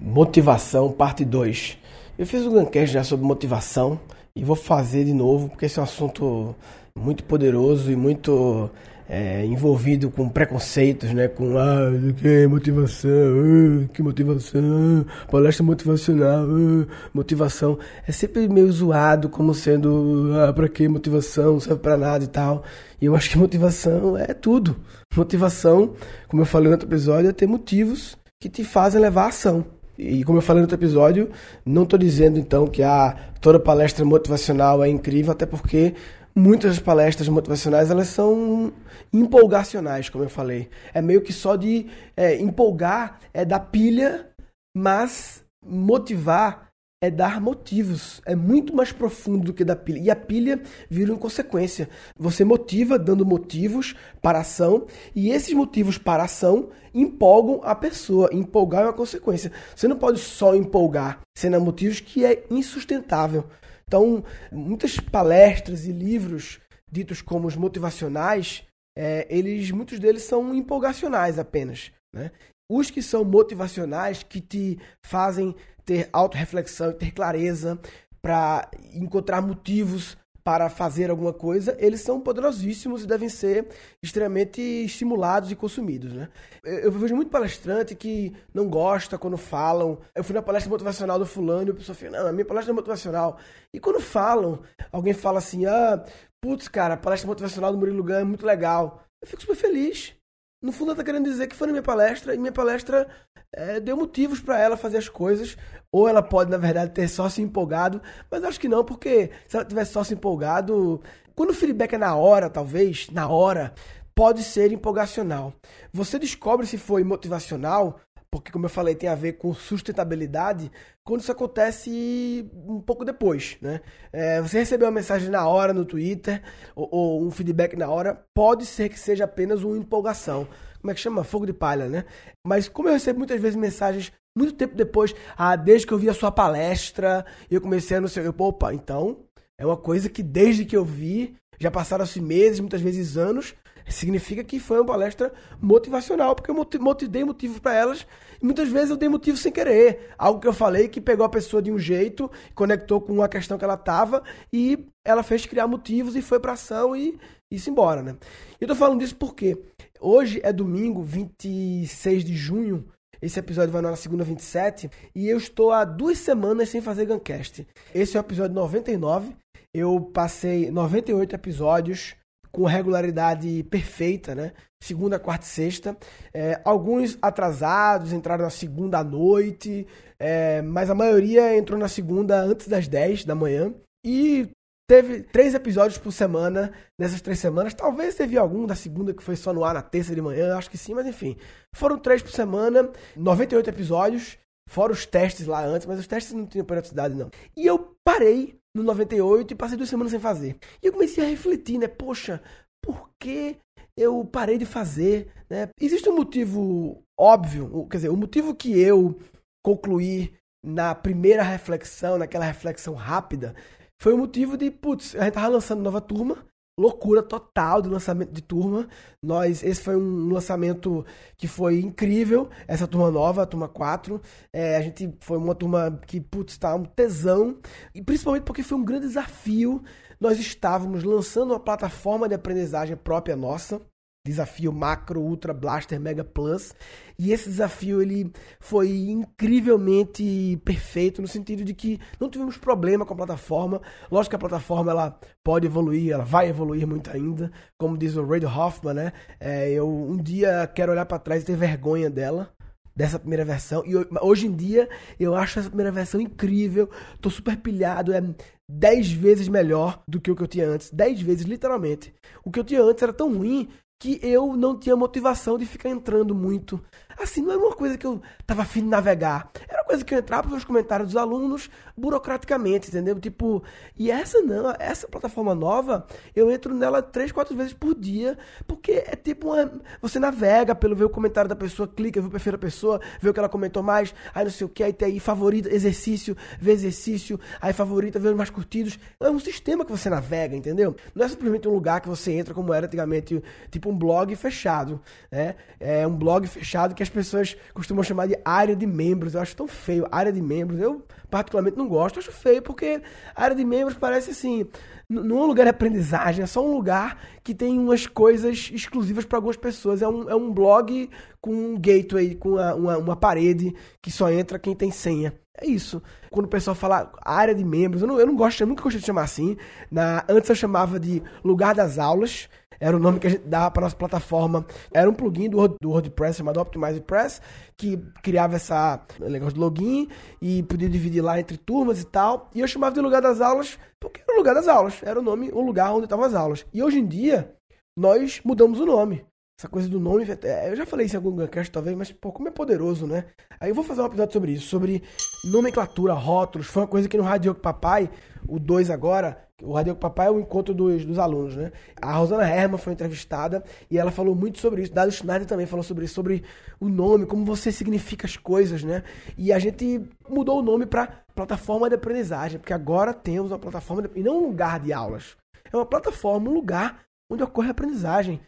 Motivação, 0.00 0.90
parte 0.90 1.26
2. 1.26 1.76
Eu 2.18 2.26
fiz 2.26 2.46
um 2.46 2.50
Guncast 2.50 2.90
já 2.90 3.04
sobre 3.04 3.26
motivação 3.26 4.00
e 4.34 4.42
vou 4.42 4.56
fazer 4.56 5.04
de 5.04 5.12
novo, 5.12 5.50
porque 5.50 5.66
esse 5.66 5.78
é 5.78 5.82
um 5.82 5.84
assunto 5.84 6.56
muito 6.98 7.22
poderoso 7.24 7.92
e 7.92 7.96
muito 7.96 8.70
é, 9.06 9.44
envolvido 9.44 10.10
com 10.10 10.26
preconceitos, 10.26 11.12
né? 11.12 11.28
Com 11.28 11.58
ah, 11.58 11.90
que 12.18 12.46
motivação, 12.46 13.10
ah, 13.10 13.88
que 13.92 14.02
motivação, 14.02 15.04
palestra 15.30 15.64
motivacional, 15.64 16.46
ah, 16.46 16.86
motivação. 17.12 17.78
É 18.08 18.10
sempre 18.10 18.48
meio 18.48 18.72
zoado 18.72 19.28
como 19.28 19.52
sendo 19.52 20.30
ah, 20.34 20.50
pra 20.50 20.66
que 20.66 20.88
motivação, 20.88 21.52
não 21.52 21.60
serve 21.60 21.80
pra 21.80 21.98
nada 21.98 22.24
e 22.24 22.28
tal. 22.28 22.64
E 22.98 23.04
eu 23.04 23.14
acho 23.14 23.28
que 23.28 23.36
motivação 23.36 24.16
é 24.16 24.32
tudo. 24.32 24.76
Motivação, 25.14 25.94
como 26.26 26.40
eu 26.40 26.46
falei 26.46 26.68
no 26.68 26.72
outro 26.72 26.88
episódio, 26.88 27.28
é 27.28 27.32
ter 27.34 27.46
motivos 27.46 28.16
que 28.40 28.48
te 28.48 28.64
fazem 28.64 28.98
levar 28.98 29.24
a 29.24 29.28
ação. 29.28 29.79
E 30.00 30.24
como 30.24 30.38
eu 30.38 30.42
falei 30.42 30.62
no 30.62 30.64
outro 30.64 30.78
episódio, 30.78 31.30
não 31.64 31.82
estou 31.82 31.98
dizendo 31.98 32.38
então 32.38 32.66
que 32.66 32.82
a, 32.82 33.14
toda 33.38 33.60
palestra 33.60 34.02
motivacional 34.02 34.82
é 34.82 34.88
incrível, 34.88 35.32
até 35.32 35.44
porque 35.44 35.94
muitas 36.34 36.78
palestras 36.78 37.28
motivacionais 37.28 37.90
elas 37.90 38.06
são 38.06 38.72
empolgacionais, 39.12 40.08
como 40.08 40.24
eu 40.24 40.30
falei. 40.30 40.70
É 40.94 41.02
meio 41.02 41.20
que 41.20 41.34
só 41.34 41.54
de 41.54 41.86
é, 42.16 42.40
empolgar, 42.40 43.18
é 43.34 43.44
dar 43.44 43.60
pilha, 43.60 44.26
mas 44.74 45.44
motivar 45.62 46.69
é 47.02 47.10
dar 47.10 47.40
motivos. 47.40 48.20
É 48.26 48.34
muito 48.34 48.74
mais 48.76 48.92
profundo 48.92 49.46
do 49.46 49.54
que 49.54 49.64
dar 49.64 49.76
pilha. 49.76 49.98
E 49.98 50.10
a 50.10 50.16
pilha 50.16 50.62
vira 50.88 51.12
uma 51.12 51.18
consequência. 51.18 51.88
Você 52.16 52.44
motiva 52.44 52.98
dando 52.98 53.24
motivos 53.24 53.94
para 54.20 54.38
a 54.38 54.42
ação, 54.42 54.86
e 55.14 55.30
esses 55.30 55.54
motivos 55.54 55.96
para 55.96 56.22
a 56.22 56.26
ação 56.26 56.68
empolgam 56.92 57.60
a 57.64 57.74
pessoa. 57.74 58.28
Empolgar 58.32 58.82
é 58.82 58.86
uma 58.86 58.92
consequência. 58.92 59.50
Você 59.74 59.88
não 59.88 59.96
pode 59.96 60.18
só 60.18 60.54
empolgar, 60.54 61.20
sendo 61.36 61.60
motivos 61.60 62.00
que 62.00 62.24
é 62.24 62.44
insustentável. 62.50 63.46
Então, 63.88 64.22
muitas 64.52 65.00
palestras 65.00 65.86
e 65.86 65.92
livros 65.92 66.60
ditos 66.92 67.22
como 67.22 67.48
os 67.48 67.56
motivacionais, 67.56 68.64
é, 68.96 69.26
eles, 69.30 69.70
muitos 69.70 69.98
deles 69.98 70.22
são 70.22 70.54
empolgacionais 70.54 71.38
apenas. 71.38 71.92
Né? 72.14 72.30
Os 72.70 72.90
que 72.90 73.02
são 73.02 73.24
motivacionais, 73.24 74.22
que 74.22 74.40
te 74.40 74.78
fazem 75.04 75.56
ter 75.90 76.08
autorreflexão 76.12 76.92
ter 76.92 77.10
clareza 77.10 77.76
para 78.22 78.70
encontrar 78.94 79.42
motivos 79.42 80.16
para 80.44 80.70
fazer 80.70 81.10
alguma 81.10 81.32
coisa, 81.32 81.76
eles 81.80 82.00
são 82.00 82.20
poderosíssimos 82.20 83.02
e 83.02 83.08
devem 83.08 83.28
ser 83.28 83.66
extremamente 84.00 84.60
estimulados 84.60 85.50
e 85.50 85.56
consumidos, 85.56 86.12
né? 86.12 86.28
Eu 86.62 86.92
vejo 86.92 87.16
muito 87.16 87.28
palestrante 87.28 87.96
que 87.96 88.32
não 88.54 88.68
gosta 88.68 89.18
quando 89.18 89.36
falam. 89.36 89.98
Eu 90.14 90.22
fui 90.22 90.34
na 90.34 90.40
palestra 90.40 90.70
motivacional 90.70 91.18
do 91.18 91.26
fulano 91.26 91.68
e 91.68 91.72
a 91.72 91.74
pessoa 91.74 91.94
fala, 91.94 92.12
não, 92.12 92.28
a 92.28 92.32
minha 92.32 92.44
palestra 92.44 92.72
é 92.72 92.74
motivacional. 92.74 93.38
E 93.74 93.80
quando 93.80 94.00
falam, 94.00 94.60
alguém 94.92 95.12
fala 95.12 95.38
assim, 95.38 95.66
ah, 95.66 96.02
putz, 96.40 96.68
cara, 96.68 96.94
a 96.94 96.96
palestra 96.96 97.26
motivacional 97.26 97.72
do 97.72 97.78
Murilo 97.78 98.04
Gun 98.04 98.14
é 98.14 98.24
muito 98.24 98.46
legal. 98.46 99.02
Eu 99.20 99.26
fico 99.26 99.42
super 99.42 99.56
feliz. 99.56 100.14
No 100.62 100.72
fundo, 100.72 100.90
ela 100.90 100.96
tá 100.96 101.04
querendo 101.04 101.24
dizer 101.24 101.46
que 101.46 101.56
foi 101.56 101.66
na 101.68 101.72
minha 101.72 101.82
palestra 101.82 102.34
e 102.34 102.38
minha 102.38 102.52
palestra 102.52 103.08
é, 103.52 103.80
deu 103.80 103.96
motivos 103.96 104.40
para 104.40 104.58
ela 104.58 104.76
fazer 104.76 104.98
as 104.98 105.08
coisas. 105.08 105.56
Ou 105.90 106.06
ela 106.06 106.22
pode, 106.22 106.50
na 106.50 106.58
verdade, 106.58 106.92
ter 106.92 107.08
só 107.08 107.28
se 107.28 107.40
empolgado, 107.40 108.00
mas 108.30 108.44
acho 108.44 108.60
que 108.60 108.68
não, 108.68 108.84
porque 108.84 109.30
se 109.48 109.56
ela 109.56 109.64
tivesse 109.64 109.92
só 109.92 110.04
se 110.04 110.14
empolgado, 110.14 111.00
quando 111.34 111.50
o 111.50 111.54
feedback 111.54 111.94
é 111.94 111.98
na 111.98 112.14
hora, 112.14 112.50
talvez, 112.50 113.08
na 113.10 113.26
hora, 113.26 113.72
pode 114.14 114.42
ser 114.42 114.70
empolgacional. 114.70 115.54
Você 115.92 116.18
descobre 116.18 116.66
se 116.66 116.76
foi 116.76 117.02
motivacional 117.02 117.98
porque 118.30 118.52
como 118.52 118.66
eu 118.66 118.70
falei, 118.70 118.94
tem 118.94 119.08
a 119.08 119.14
ver 119.14 119.34
com 119.34 119.52
sustentabilidade, 119.52 120.70
quando 121.04 121.20
isso 121.20 121.32
acontece 121.32 122.48
um 122.66 122.80
pouco 122.80 123.04
depois, 123.04 123.56
né? 123.60 123.80
É, 124.12 124.40
você 124.40 124.60
recebeu 124.60 124.86
uma 124.86 124.94
mensagem 124.94 125.28
na 125.28 125.48
hora 125.48 125.72
no 125.72 125.84
Twitter, 125.84 126.40
ou, 126.76 126.88
ou, 126.92 127.26
um 127.26 127.30
feedback 127.30 127.76
na 127.76 127.88
hora, 127.88 128.24
pode 128.32 128.66
ser 128.66 128.88
que 128.88 128.98
seja 128.98 129.24
apenas 129.24 129.64
uma 129.64 129.76
empolgação. 129.76 130.46
Como 130.80 130.90
é 130.90 130.94
que 130.94 131.00
chama? 131.00 131.24
Fogo 131.24 131.44
de 131.44 131.52
palha, 131.52 131.88
né? 131.88 132.04
Mas 132.46 132.68
como 132.68 132.88
eu 132.88 132.92
recebo 132.92 133.18
muitas 133.18 133.40
vezes 133.40 133.56
mensagens 133.56 134.12
muito 134.36 134.54
tempo 134.54 134.76
depois, 134.76 135.14
ah, 135.36 135.56
desde 135.56 135.86
que 135.86 135.92
eu 135.92 135.98
vi 135.98 136.08
a 136.08 136.14
sua 136.14 136.30
palestra, 136.30 137.26
eu 137.50 137.60
comecei 137.60 137.96
a 137.96 138.00
não 138.00 138.08
sei, 138.08 138.26
eu, 138.26 138.34
opa, 138.38 138.72
então, 138.72 139.24
é 139.58 139.66
uma 139.66 139.76
coisa 139.76 140.08
que 140.08 140.22
desde 140.22 140.64
que 140.64 140.76
eu 140.76 140.84
vi, 140.84 141.36
já 141.58 141.70
passaram-se 141.70 142.20
meses, 142.20 142.60
muitas 142.60 142.80
vezes 142.80 143.16
anos, 143.16 143.54
significa 143.92 144.44
que 144.44 144.58
foi 144.58 144.78
uma 144.78 144.86
palestra 144.86 145.32
motivacional, 145.60 146.34
porque 146.34 146.50
eu 146.50 146.80
motivei 146.80 147.24
motivos 147.24 147.58
para 147.58 147.74
elas 147.74 148.06
e 148.40 148.44
muitas 148.44 148.68
vezes 148.68 148.90
eu 148.90 148.96
dei 148.96 149.08
motivo 149.08 149.36
sem 149.36 149.52
querer. 149.52 150.10
Algo 150.16 150.40
que 150.40 150.48
eu 150.48 150.52
falei 150.52 150.88
que 150.88 151.00
pegou 151.00 151.24
a 151.24 151.28
pessoa 151.28 151.62
de 151.62 151.70
um 151.70 151.78
jeito, 151.78 152.30
conectou 152.54 153.00
com 153.00 153.12
uma 153.12 153.28
questão 153.28 153.58
que 153.58 153.64
ela 153.64 153.76
tava 153.76 154.22
e 154.52 154.86
ela 155.04 155.22
fez 155.22 155.44
criar 155.46 155.66
motivos 155.66 156.16
e 156.16 156.22
foi 156.22 156.38
para 156.38 156.52
ação 156.52 156.94
e 156.94 157.18
isso 157.50 157.68
embora, 157.68 158.02
né? 158.02 158.16
Eu 158.60 158.68
tô 158.68 158.76
falando 158.76 159.00
disso 159.00 159.16
porque 159.16 159.58
hoje 160.00 160.40
é 160.44 160.52
domingo, 160.52 161.02
26 161.02 162.24
de 162.24 162.36
junho. 162.36 162.86
Esse 163.20 163.38
episódio 163.38 163.72
vai 163.72 163.82
na 163.82 163.96
segunda 163.96 164.24
27 164.24 164.90
e 165.14 165.28
eu 165.28 165.36
estou 165.36 165.72
há 165.72 165.84
duas 165.84 166.18
semanas 166.18 166.70
sem 166.70 166.80
fazer 166.80 167.06
Guncast. 167.06 167.66
Esse 167.94 168.16
é 168.16 168.20
o 168.20 168.22
episódio 168.22 168.54
99. 168.54 169.36
Eu 169.74 170.00
passei 170.00 170.70
98 170.70 171.34
episódios 171.34 172.14
com 172.52 172.64
regularidade 172.64 173.62
perfeita, 173.64 174.34
né? 174.34 174.52
Segunda, 174.82 175.18
quarta 175.18 175.44
e 175.44 175.48
sexta. 175.48 175.96
É, 176.32 176.60
alguns 176.64 177.18
atrasados 177.20 178.12
entraram 178.12 178.44
na 178.44 178.50
segunda 178.50 178.98
à 178.98 179.04
noite, 179.04 179.86
é, 180.18 180.62
mas 180.62 180.88
a 180.90 180.94
maioria 180.94 181.56
entrou 181.56 181.78
na 181.78 181.88
segunda 181.88 182.40
antes 182.40 182.66
das 182.66 182.88
10 182.88 183.24
da 183.24 183.34
manhã. 183.34 183.72
E 184.04 184.48
teve 184.88 185.22
três 185.22 185.54
episódios 185.54 185.98
por 185.98 186.10
semana 186.10 186.72
nessas 186.98 187.20
três 187.20 187.38
semanas. 187.38 187.74
Talvez 187.74 188.14
teve 188.14 188.36
algum 188.36 188.66
da 188.66 188.74
segunda 188.74 189.14
que 189.14 189.22
foi 189.22 189.36
só 189.36 189.52
no 189.52 189.64
ar 189.64 189.74
na 189.74 189.82
terça 189.82 190.14
de 190.14 190.20
manhã, 190.20 190.56
acho 190.56 190.70
que 190.70 190.78
sim, 190.78 190.94
mas 190.94 191.06
enfim. 191.06 191.36
Foram 191.74 191.98
três 191.98 192.22
por 192.22 192.32
semana, 192.32 192.90
98 193.16 193.70
episódios, 193.70 194.36
fora 194.68 194.92
os 194.92 195.06
testes 195.06 195.46
lá 195.46 195.64
antes, 195.64 195.86
mas 195.86 196.00
os 196.00 196.06
testes 196.06 196.32
não 196.32 196.46
tinham 196.46 196.64
periodicidade 196.64 197.14
não. 197.14 197.30
E 197.56 197.66
eu 197.66 197.96
parei 198.04 198.59
no 198.74 198.82
98 198.82 199.52
e 199.52 199.56
passei 199.56 199.76
duas 199.76 199.88
semanas 199.88 200.10
sem 200.10 200.20
fazer. 200.20 200.56
E 200.82 200.86
eu 200.86 200.92
comecei 200.92 201.24
a 201.24 201.28
refletir, 201.28 201.78
né? 201.78 201.88
Poxa, 201.88 202.42
por 202.82 203.10
que 203.18 203.56
eu 203.96 204.24
parei 204.24 204.58
de 204.58 204.66
fazer? 204.66 205.32
Né? 205.48 205.68
Existe 205.80 206.08
um 206.08 206.16
motivo 206.16 207.02
óbvio, 207.18 207.86
quer 207.90 207.98
dizer, 207.98 208.08
o 208.08 208.16
motivo 208.16 208.54
que 208.54 208.78
eu 208.78 209.18
concluí 209.62 210.32
na 210.64 210.94
primeira 210.94 211.42
reflexão, 211.42 212.18
naquela 212.18 212.44
reflexão 212.44 212.94
rápida, 212.94 213.54
foi 214.00 214.14
o 214.14 214.18
motivo 214.18 214.56
de, 214.56 214.70
putz, 214.70 215.14
a 215.14 215.24
gente 215.24 215.34
tava 215.34 215.48
lançando 215.48 215.82
nova 215.82 216.00
turma, 216.00 216.46
loucura 216.80 217.22
total 217.22 217.82
do 217.82 217.90
lançamento 217.90 218.32
de 218.32 218.40
turma. 218.40 218.88
Nós, 219.22 219.62
esse 219.62 219.82
foi 219.82 219.96
um 219.96 220.32
lançamento 220.32 221.04
que 221.36 221.46
foi 221.46 221.80
incrível, 221.80 222.48
essa 222.66 222.86
turma 222.86 223.10
nova, 223.10 223.42
a 223.42 223.46
turma 223.46 223.68
4. 223.68 224.20
É, 224.52 224.76
a 224.76 224.80
gente 224.80 225.14
foi 225.20 225.36
uma 225.36 225.54
turma 225.54 226.00
que, 226.06 226.20
putz, 226.20 226.56
tá 226.56 226.74
um 226.74 226.84
tesão, 226.84 227.58
e 227.94 228.02
principalmente 228.02 228.44
porque 228.44 228.62
foi 228.62 228.78
um 228.78 228.84
grande 228.84 229.06
desafio. 229.06 229.82
Nós 230.18 230.38
estávamos 230.38 231.02
lançando 231.04 231.50
uma 231.50 231.60
plataforma 231.60 232.28
de 232.28 232.34
aprendizagem 232.34 232.96
própria 232.96 233.36
nossa, 233.36 233.80
desafio 234.26 234.72
Macro 234.72 235.20
Ultra 235.20 235.52
Blaster 235.54 235.98
Mega 235.98 236.24
Plus. 236.24 236.74
E 237.18 237.32
esse 237.32 237.48
desafio 237.48 238.00
ele 238.00 238.32
foi 238.58 238.90
incrivelmente 238.90 240.60
perfeito 240.64 241.20
no 241.20 241.28
sentido 241.28 241.64
de 241.64 241.74
que 241.74 241.98
não 242.18 242.30
tivemos 242.30 242.56
problema 242.56 243.04
com 243.04 243.14
a 243.14 243.16
plataforma. 243.16 243.80
Lógico 244.10 244.30
que 244.30 244.36
a 244.36 244.40
plataforma 244.48 244.90
ela 244.90 245.18
pode 245.44 245.66
evoluir, 245.66 246.12
ela 246.12 246.24
vai 246.24 246.48
evoluir 246.48 246.86
muito 246.86 247.10
ainda, 247.10 247.50
como 247.78 247.96
diz 247.96 248.16
o 248.16 248.24
Ray 248.24 248.44
Hoffman, 248.44 248.94
né? 248.94 249.12
É, 249.38 249.70
eu 249.70 249.88
um 249.88 250.16
dia 250.16 250.66
quero 250.74 250.92
olhar 250.92 251.06
para 251.06 251.18
trás 251.18 251.42
e 251.42 251.46
ter 251.46 251.56
vergonha 251.56 252.10
dela. 252.10 252.52
Dessa 252.92 253.20
primeira 253.20 253.46
versão, 253.46 253.82
e 253.86 253.92
hoje 254.20 254.46
em 254.46 254.54
dia 254.54 254.86
eu 255.18 255.34
acho 255.34 255.58
essa 255.58 255.68
primeira 255.68 255.92
versão 255.92 256.20
incrível. 256.20 256.90
Tô 257.18 257.30
super 257.30 257.56
pilhado, 257.56 258.12
é 258.12 258.20
10 258.68 259.12
vezes 259.12 259.48
melhor 259.48 260.02
do 260.06 260.20
que 260.20 260.30
o 260.30 260.36
que 260.36 260.42
eu 260.42 260.46
tinha 260.46 260.68
antes. 260.68 260.90
10 260.90 261.22
vezes, 261.22 261.44
literalmente. 261.44 262.12
O 262.44 262.50
que 262.50 262.60
eu 262.60 262.64
tinha 262.64 262.82
antes 262.82 263.02
era 263.02 263.12
tão 263.12 263.32
ruim 263.32 263.68
que 264.00 264.18
eu 264.22 264.56
não 264.56 264.78
tinha 264.78 264.96
motivação 264.96 265.58
de 265.58 265.66
ficar 265.66 265.90
entrando 265.90 266.34
muito. 266.34 266.82
Assim, 267.20 267.42
não 267.42 267.50
era 267.50 267.60
uma 267.60 267.74
coisa 267.74 267.98
que 267.98 268.06
eu 268.06 268.22
tava 268.46 268.62
afim 268.62 268.80
de 268.80 268.88
navegar. 268.88 269.50
Era 269.68 269.82
uma 269.82 269.86
coisa 269.86 270.02
que 270.02 270.14
eu 270.14 270.18
entrava 270.18 270.48
para 270.48 270.56
os 270.56 270.64
comentários 270.64 271.08
dos 271.08 271.16
alunos 271.16 271.70
burocraticamente, 271.94 272.88
entendeu? 272.88 273.20
Tipo, 273.20 273.62
e 273.98 274.10
essa 274.10 274.40
não, 274.40 274.74
essa 274.78 275.06
plataforma 275.06 275.54
nova, 275.54 276.06
eu 276.34 276.50
entro 276.50 276.74
nela 276.74 277.02
três, 277.02 277.30
quatro 277.30 277.54
vezes 277.54 277.74
por 277.74 277.94
dia, 277.94 278.38
porque 278.66 279.04
é 279.06 279.14
tipo 279.14 279.52
uma. 279.52 279.70
Você 280.00 280.18
navega 280.18 280.74
pelo 280.74 280.96
ver 280.96 281.04
o 281.04 281.10
comentário 281.10 281.48
da 281.48 281.54
pessoa, 281.54 281.86
clica, 281.86 282.22
vê 282.22 282.26
o 282.26 282.30
perfil 282.30 282.52
da 282.52 282.58
pessoa, 282.58 283.00
vê 283.20 283.28
o 283.28 283.34
que 283.34 283.38
ela 283.38 283.50
comentou 283.50 283.82
mais, 283.82 284.14
aí 284.34 284.44
não 284.44 284.50
sei 284.50 284.64
o 284.64 284.70
que, 284.70 284.82
aí 284.82 284.92
tem 284.92 285.08
aí 285.08 285.20
favorita, 285.20 285.68
exercício, 285.68 286.34
vê 286.58 286.72
exercício, 286.72 287.38
aí 287.60 287.74
favorita, 287.74 288.18
vê 288.18 288.30
os 288.30 288.36
mais 288.36 288.48
curtidos. 288.48 288.98
É 289.20 289.28
um 289.28 289.38
sistema 289.38 289.84
que 289.84 289.90
você 289.90 290.08
navega, 290.08 290.56
entendeu? 290.56 290.96
Não 291.14 291.26
é 291.26 291.28
simplesmente 291.28 291.68
um 291.68 291.72
lugar 291.72 292.00
que 292.00 292.08
você 292.08 292.32
entra 292.32 292.54
como 292.54 292.72
era 292.72 292.86
antigamente, 292.86 293.42
tipo 293.70 293.90
um 293.90 293.96
blog 293.96 294.34
fechado, 294.36 295.00
né? 295.30 295.56
É 295.78 296.06
um 296.06 296.16
blog 296.16 296.46
fechado 296.46 296.94
que 296.94 297.02
as 297.02 297.09
pessoas 297.10 297.56
costumam 297.74 298.02
chamar 298.02 298.26
de 298.26 298.38
área 298.44 298.74
de 298.74 298.86
membros. 298.86 299.34
Eu 299.34 299.40
acho 299.40 299.56
tão 299.56 299.68
feio. 299.68 300.06
Área 300.10 300.32
de 300.32 300.40
membros, 300.40 300.80
eu 300.80 301.04
particularmente 301.30 301.76
não 301.76 301.88
gosto. 301.88 302.18
Acho 302.18 302.32
feio 302.32 302.62
porque 302.62 303.02
área 303.34 303.54
de 303.54 303.64
membros 303.64 303.96
parece 303.96 304.30
assim. 304.30 304.66
Não 305.08 305.38
é 305.38 305.42
um 305.42 305.46
lugar 305.46 305.64
de 305.64 305.70
aprendizagem, 305.70 306.44
é 306.44 306.46
só 306.46 306.64
um 306.64 306.72
lugar 306.72 307.20
que 307.42 307.52
tem 307.52 307.78
umas 307.78 308.06
coisas 308.06 308.70
exclusivas 308.72 309.24
para 309.24 309.38
algumas 309.38 309.56
pessoas. 309.56 310.02
É 310.02 310.08
um, 310.08 310.30
é 310.30 310.34
um 310.34 310.52
blog 310.52 311.10
com 311.40 311.52
um 311.52 311.78
gateway, 311.78 312.36
com 312.36 312.50
uma, 312.50 312.74
uma, 312.74 312.98
uma 312.98 313.16
parede 313.16 313.74
que 314.00 314.10
só 314.10 314.30
entra 314.30 314.58
quem 314.58 314.74
tem 314.74 314.90
senha. 314.90 315.34
É 315.60 315.66
isso. 315.66 316.02
Quando 316.30 316.46
o 316.46 316.48
pessoal 316.48 316.74
fala 316.74 317.12
área 317.22 317.54
de 317.54 317.64
membros, 317.64 318.00
eu 318.02 318.08
não, 318.08 318.18
eu 318.18 318.26
não 318.26 318.34
gosto, 318.34 318.60
eu 318.60 318.66
nunca 318.66 318.82
gostei 318.82 319.00
de 319.00 319.06
chamar 319.06 319.22
assim. 319.22 319.56
Na, 319.90 320.24
antes 320.28 320.48
eu 320.48 320.56
chamava 320.56 320.98
de 320.98 321.22
lugar 321.44 321.74
das 321.74 321.98
aulas. 321.98 322.48
Era 322.80 322.96
o 322.96 323.00
nome 323.00 323.20
que 323.20 323.26
a 323.26 323.30
gente 323.30 323.46
dava 323.46 323.70
para 323.70 323.82
nossa 323.82 323.94
plataforma. 323.94 324.66
Era 324.92 325.08
um 325.08 325.12
plugin 325.12 325.50
do, 325.50 325.68
do 325.68 325.90
WordPress 325.90 326.38
chamado 326.38 326.58
Optimize 326.58 327.00
Press, 327.02 327.42
que 327.76 327.98
criava 328.22 328.56
essa 328.56 329.04
negócio 329.20 329.54
de 329.54 329.60
login 329.60 330.08
e 330.40 330.62
podia 330.62 330.88
dividir 330.88 331.22
lá 331.22 331.38
entre 331.38 331.58
turmas 331.58 332.00
e 332.00 332.06
tal. 332.06 332.48
E 332.54 332.60
eu 332.60 332.66
chamava 332.66 332.94
de 332.94 333.00
lugar 333.00 333.20
das 333.20 333.40
aulas 333.40 333.78
porque 334.00 334.22
era 334.22 334.32
o 334.32 334.38
lugar 334.38 334.54
das 334.54 334.66
aulas. 334.66 335.02
Era 335.02 335.20
o 335.20 335.22
nome, 335.22 335.50
o 335.52 335.60
lugar 335.60 335.92
onde 335.92 336.04
estavam 336.04 336.24
as 336.24 336.34
aulas. 336.34 336.64
E 336.72 336.82
hoje 336.82 336.98
em 336.98 337.06
dia, 337.06 337.54
nós 337.96 338.40
mudamos 338.42 338.80
o 338.80 338.86
nome. 338.86 339.26
Essa 339.60 339.68
coisa 339.68 339.90
do 339.90 340.00
nome, 340.00 340.24
é, 340.42 340.70
eu 340.70 340.76
já 340.76 340.86
falei 340.86 341.04
isso 341.04 341.16
em 341.16 341.18
algum 341.18 341.32
Guncast 341.32 341.70
talvez, 341.70 341.94
mas 341.94 342.10
pô, 342.10 342.32
como 342.32 342.48
é 342.48 342.50
poderoso, 342.50 343.06
né? 343.06 343.26
Aí 343.60 343.68
eu 343.68 343.74
vou 343.74 343.84
fazer 343.84 344.00
um 344.00 344.06
episódio 344.06 344.32
sobre 344.32 344.52
isso, 344.52 344.66
sobre 344.68 345.02
nomenclatura, 345.44 346.14
rótulos. 346.14 346.66
Foi 346.66 346.80
uma 346.80 346.88
coisa 346.88 347.06
que 347.06 347.18
no 347.18 347.22
Radio 347.22 347.54
Papai, 347.54 348.10
o 348.48 348.58
2 348.58 348.88
agora, 348.88 349.49
o 349.62 349.72
Radio 349.72 349.94
Papai 349.94 350.28
é 350.28 350.30
o 350.30 350.40
encontro 350.40 350.74
dos, 350.74 351.04
dos 351.04 351.18
alunos, 351.18 351.56
né? 351.56 351.72
A 352.00 352.12
Rosana 352.12 352.48
Herman 352.48 352.78
foi 352.78 352.92
entrevistada 352.92 353.62
e 353.90 353.98
ela 353.98 354.10
falou 354.10 354.34
muito 354.34 354.58
sobre 354.58 354.82
isso. 354.82 354.92
Dado 354.92 355.10
Schneider 355.10 355.46
também 355.46 355.66
falou 355.66 355.82
sobre 355.82 356.04
isso, 356.04 356.14
sobre 356.14 356.42
o 356.78 356.88
nome, 356.88 357.26
como 357.26 357.44
você 357.44 357.70
significa 357.70 358.26
as 358.26 358.36
coisas, 358.36 358.82
né? 358.82 359.02
E 359.36 359.52
a 359.52 359.58
gente 359.58 360.02
mudou 360.28 360.60
o 360.60 360.62
nome 360.62 360.86
para 360.86 361.22
plataforma 361.34 361.88
de 361.88 361.94
aprendizagem, 361.94 362.58
porque 362.58 362.72
agora 362.72 363.12
temos 363.12 363.50
uma 363.50 363.58
plataforma 363.58 364.02
de, 364.02 364.10
e 364.18 364.22
não 364.22 364.38
um 364.38 364.46
lugar 364.46 364.80
de 364.80 364.92
aulas. 364.92 365.36
É 365.72 365.76
uma 365.76 365.86
plataforma, 365.86 366.50
um 366.50 366.54
lugar 366.54 367.00
onde 367.30 367.42
ocorre 367.42 367.68
a 367.68 367.70
aprendizagem 367.70 368.40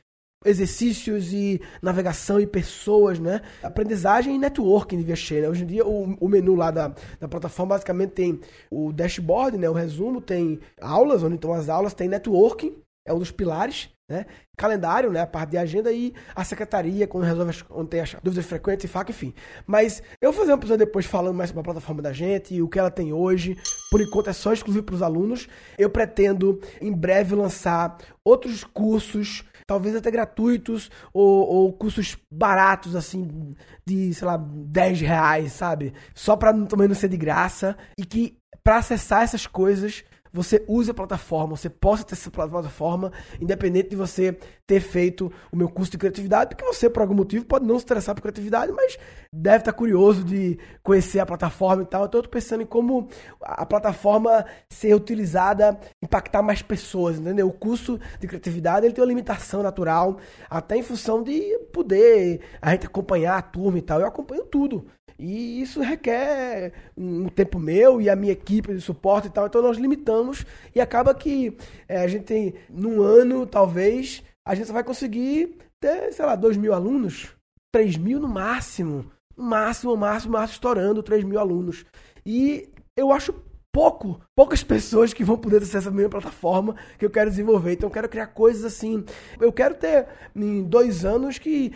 exercícios 0.45 1.33
e 1.33 1.61
navegação 1.81 2.41
e 2.41 2.47
pessoas, 2.47 3.19
né? 3.19 3.41
Aprendizagem 3.63 4.35
e 4.35 4.39
networking 4.39 4.97
devia 4.97 5.17
ser, 5.17 5.43
né? 5.43 5.49
Hoje 5.49 5.65
em 5.65 5.67
dia 5.67 5.87
o, 5.87 6.17
o 6.21 6.29
menu 6.29 6.55
lá 6.55 6.71
da, 6.71 6.95
da 7.21 7.29
plataforma 7.29 7.75
basicamente 7.75 8.11
tem 8.11 8.41
o 8.71 8.93
dashboard, 8.93 9.59
né? 9.59 9.69
O 9.69 9.75
resumo, 9.75 10.21
tem 10.21 10.61
aulas, 10.81 11.23
onde 11.23 11.37
estão 11.37 11.53
as 11.53 11.69
aulas, 11.69 11.95
tem 11.95 12.09
networking, 12.09 12.75
é 13.05 13.13
um 13.13 13.19
dos 13.19 13.31
pilares, 13.31 13.91
né? 14.09 14.27
Calendário, 14.57 15.11
né? 15.11 15.21
A 15.21 15.27
parte 15.27 15.51
de 15.51 15.59
agenda 15.59 15.91
e 15.91 16.13
a 16.35 16.45
secretaria, 16.45 17.07
quando 17.07 17.25
resolve 17.25 17.51
as, 17.51 17.63
quando 17.63 17.89
tem 17.89 18.01
as 18.01 18.15
dúvidas 18.23 18.45
frequentes 18.45 18.85
e 18.85 18.89
faca, 18.89 19.11
enfim. 19.11 19.35
Mas 19.67 20.03
eu 20.21 20.31
vou 20.31 20.41
fazer 20.41 20.53
um 20.53 20.57
episódio 20.57 20.85
depois 20.85 21.07
falando 21.07 21.35
mais 21.35 21.51
sobre 21.51 21.61
a 21.61 21.65
plataforma 21.65 22.03
da 22.03 22.13
gente 22.13 22.55
e 22.55 22.63
o 22.63 22.69
que 22.69 22.79
ela 22.79 22.91
tem 22.91 23.13
hoje. 23.13 23.57
Por 23.91 24.01
enquanto 24.01 24.31
é 24.31 24.33
só 24.33 24.53
exclusivo 24.53 24.85
para 24.85 24.95
os 24.95 25.03
alunos. 25.03 25.49
Eu 25.79 25.89
pretendo 25.89 26.61
em 26.81 26.93
breve 26.93 27.35
lançar 27.35 27.97
outros 28.25 28.63
cursos 28.63 29.45
talvez 29.67 29.95
até 29.97 30.11
gratuitos 30.11 30.91
ou, 31.13 31.47
ou, 31.47 31.73
cursos 31.73 32.17
baratos, 32.31 32.97
assim, 32.97 33.55
de, 33.87 34.13
sei 34.15 34.27
lá, 34.27 34.37
10 34.37 35.01
reais, 35.01 35.53
sabe? 35.53 35.93
Só 36.15 36.37
para 36.37 36.53
também 36.67 36.89
não 36.89 36.95
ser 36.95 37.09
de 37.09 37.17
graça 37.17 37.77
e 37.99 38.05
que 38.05 38.37
para 38.63 38.79
acessar 38.79 39.23
essas 39.23 39.47
coisas 39.47 40.05
você 40.33 40.65
use 40.67 40.91
a 40.91 40.95
plataforma, 40.95 41.57
você 41.57 41.69
possa 41.69 42.05
ter 42.05 42.15
essa 42.15 42.31
plataforma, 42.31 43.13
independente 43.41 43.91
de 43.91 43.97
você 43.97 44.37
ter 44.67 44.81
feito 44.81 45.31
o 45.53 45.57
meu 45.57 45.69
curso 45.69 45.93
de 45.93 45.99
criatividade, 45.99 46.55
porque 46.55 46.65
você, 46.65 46.89
por 46.89 47.03
algum 47.03 47.15
motivo, 47.15 47.45
pode 47.45 47.67
não 47.67 47.79
se 47.79 47.85
interessar 47.85 48.15
por 48.15 48.23
criatividade, 48.23 48.73
mas 48.73 48.99
deve 49.33 49.59
estar 49.59 49.73
curioso 49.73 50.25
de 50.25 50.59
conhecer 50.83 51.21
a 51.21 51.27
plataforma 51.27 51.83
e 51.83 51.87
tal. 51.87 52.07
Então 52.07 52.19
eu 52.19 52.23
estou 52.23 52.33
pensando 52.33 52.63
em 52.63 52.67
como 52.67 53.09
a 53.43 53.67
plataforma 53.67 54.47
ser 54.71 54.95
utilizada, 54.95 55.79
impactar 56.03 56.43
mais 56.43 56.63
pessoas, 56.63 57.19
entendeu? 57.19 57.49
O 57.49 57.53
curso 57.53 58.01
de 58.19 58.27
criatividade 58.27 58.87
ele 58.87 58.95
tem 58.95 59.03
uma 59.03 59.09
limitação 59.09 59.63
natural, 59.63 60.19
até 60.49 60.77
em 60.77 60.83
função 60.83 61.23
de 61.23 61.59
poder 61.73 62.41
a 62.61 62.71
gente 62.73 62.87
acompanhar 62.87 63.37
a 63.37 63.43
turma 63.43 63.79
e 63.79 63.83
tal. 63.83 64.01
Eu 64.01 64.07
acompanho 64.07 64.45
tudo. 64.45 64.87
E 65.25 65.63
isso 65.63 65.81
requer 65.81 66.73
um 66.97 67.29
tempo 67.29 67.57
meu 67.61 68.01
e 68.01 68.11
a 68.11 68.17
minha 68.17 68.33
equipe 68.33 68.75
de 68.75 68.81
suporte 68.81 69.29
e 69.29 69.31
tal. 69.31 69.47
Então 69.47 69.63
nós 69.63 69.79
limitamos 69.79 70.45
e 70.75 70.81
acaba 70.81 71.15
que 71.15 71.57
é, 71.89 71.99
a 71.99 72.09
gente 72.09 72.25
tem, 72.25 72.55
num 72.69 73.01
ano, 73.01 73.47
talvez, 73.47 74.21
a 74.45 74.53
gente 74.57 74.73
vai 74.73 74.83
conseguir 74.83 75.59
ter, 75.79 76.13
sei 76.13 76.27
lá, 76.27 76.35
2 76.35 76.57
mil 76.57 76.75
alunos, 76.75 77.29
3 77.71 77.99
mil 77.99 78.19
no 78.19 78.27
máximo. 78.27 79.13
Máximo, 79.37 79.97
máximo, 79.97 80.33
máximo, 80.33 80.55
estourando 80.55 81.05
3 81.05 81.23
mil 81.23 81.39
alunos. 81.39 81.87
E 82.27 82.69
eu 82.97 83.13
acho 83.13 83.33
pouco, 83.73 84.21
poucas 84.35 84.63
pessoas 84.65 85.15
que 85.15 85.23
vão 85.23 85.39
poder 85.39 85.61
ter 85.61 85.67
acesso 85.67 85.89
à 85.89 85.93
minha 85.93 86.09
plataforma 86.09 86.75
que 86.99 87.07
eu 87.07 87.11
quero 87.11 87.31
desenvolver. 87.31 87.75
Então 87.75 87.89
eu 87.89 87.95
quero 87.95 88.09
criar 88.09 88.27
coisas 88.27 88.65
assim. 88.65 89.05
Eu 89.41 89.53
quero 89.53 89.77
ter 89.77 90.09
em 90.35 90.65
dois 90.65 91.05
anos 91.05 91.39
que 91.39 91.73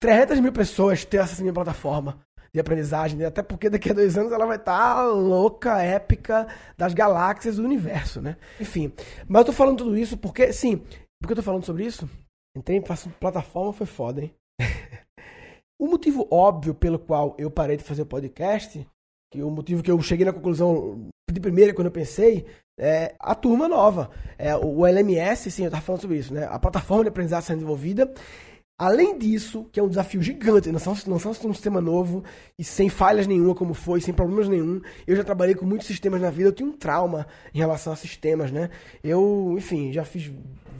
300 0.00 0.40
mil 0.40 0.52
pessoas 0.52 1.04
tenham 1.04 1.22
acesso 1.22 1.42
à 1.42 1.44
minha 1.44 1.54
plataforma 1.54 2.26
de 2.52 2.60
aprendizagem, 2.60 3.22
até 3.24 3.42
porque 3.42 3.68
daqui 3.68 3.90
a 3.90 3.94
dois 3.94 4.16
anos 4.16 4.32
ela 4.32 4.46
vai 4.46 4.56
estar 4.56 4.94
tá 4.94 5.04
louca, 5.04 5.82
épica 5.82 6.46
das 6.76 6.94
galáxias 6.94 7.56
do 7.56 7.64
universo, 7.64 8.20
né? 8.20 8.36
Enfim, 8.60 8.92
mas 9.26 9.40
eu 9.40 9.46
tô 9.46 9.52
falando 9.52 9.78
tudo 9.78 9.96
isso 9.96 10.16
porque, 10.16 10.52
sim, 10.52 10.82
porque 11.20 11.32
eu 11.32 11.36
tô 11.36 11.42
falando 11.42 11.64
sobre 11.64 11.84
isso? 11.84 12.08
Entrei, 12.56 12.80
faço 12.84 13.10
plataforma, 13.20 13.72
foi 13.72 13.86
foda, 13.86 14.22
hein? 14.22 14.34
o 15.78 15.86
motivo 15.86 16.26
óbvio 16.30 16.74
pelo 16.74 16.98
qual 16.98 17.34
eu 17.38 17.50
parei 17.50 17.76
de 17.76 17.84
fazer 17.84 18.02
o 18.02 18.06
podcast, 18.06 18.86
que 19.30 19.42
o 19.42 19.50
motivo 19.50 19.82
que 19.82 19.90
eu 19.90 20.00
cheguei 20.00 20.24
na 20.24 20.32
conclusão 20.32 21.08
de 21.30 21.40
primeira 21.40 21.74
quando 21.74 21.86
eu 21.86 21.92
pensei, 21.92 22.46
é 22.78 23.14
a 23.18 23.34
turma 23.34 23.68
nova. 23.68 24.10
É, 24.38 24.56
o 24.56 24.86
LMS, 24.86 25.50
sim, 25.50 25.64
eu 25.64 25.70
tava 25.70 25.82
falando 25.82 26.00
sobre 26.00 26.16
isso, 26.16 26.32
né? 26.32 26.46
A 26.50 26.58
plataforma 26.58 27.04
de 27.04 27.10
aprendizagem 27.10 27.46
sendo 27.46 27.56
desenvolvida 27.58 28.12
Além 28.78 29.18
disso, 29.18 29.66
que 29.72 29.80
é 29.80 29.82
um 29.82 29.88
desafio 29.88 30.22
gigante, 30.22 30.70
lançar, 30.70 30.94
lançar 31.08 31.30
um 31.30 31.52
sistema 31.52 31.80
novo 31.80 32.22
e 32.56 32.62
sem 32.62 32.88
falhas 32.88 33.26
nenhuma, 33.26 33.52
como 33.52 33.74
foi, 33.74 34.00
sem 34.00 34.14
problemas 34.14 34.48
nenhum. 34.48 34.80
Eu 35.04 35.16
já 35.16 35.24
trabalhei 35.24 35.56
com 35.56 35.66
muitos 35.66 35.88
sistemas 35.88 36.20
na 36.20 36.30
vida, 36.30 36.50
eu 36.50 36.52
tenho 36.52 36.70
um 36.70 36.76
trauma 36.76 37.26
em 37.52 37.58
relação 37.58 37.92
a 37.92 37.96
sistemas, 37.96 38.52
né? 38.52 38.70
Eu, 39.02 39.56
enfim, 39.58 39.92
já 39.92 40.04
fiz 40.04 40.30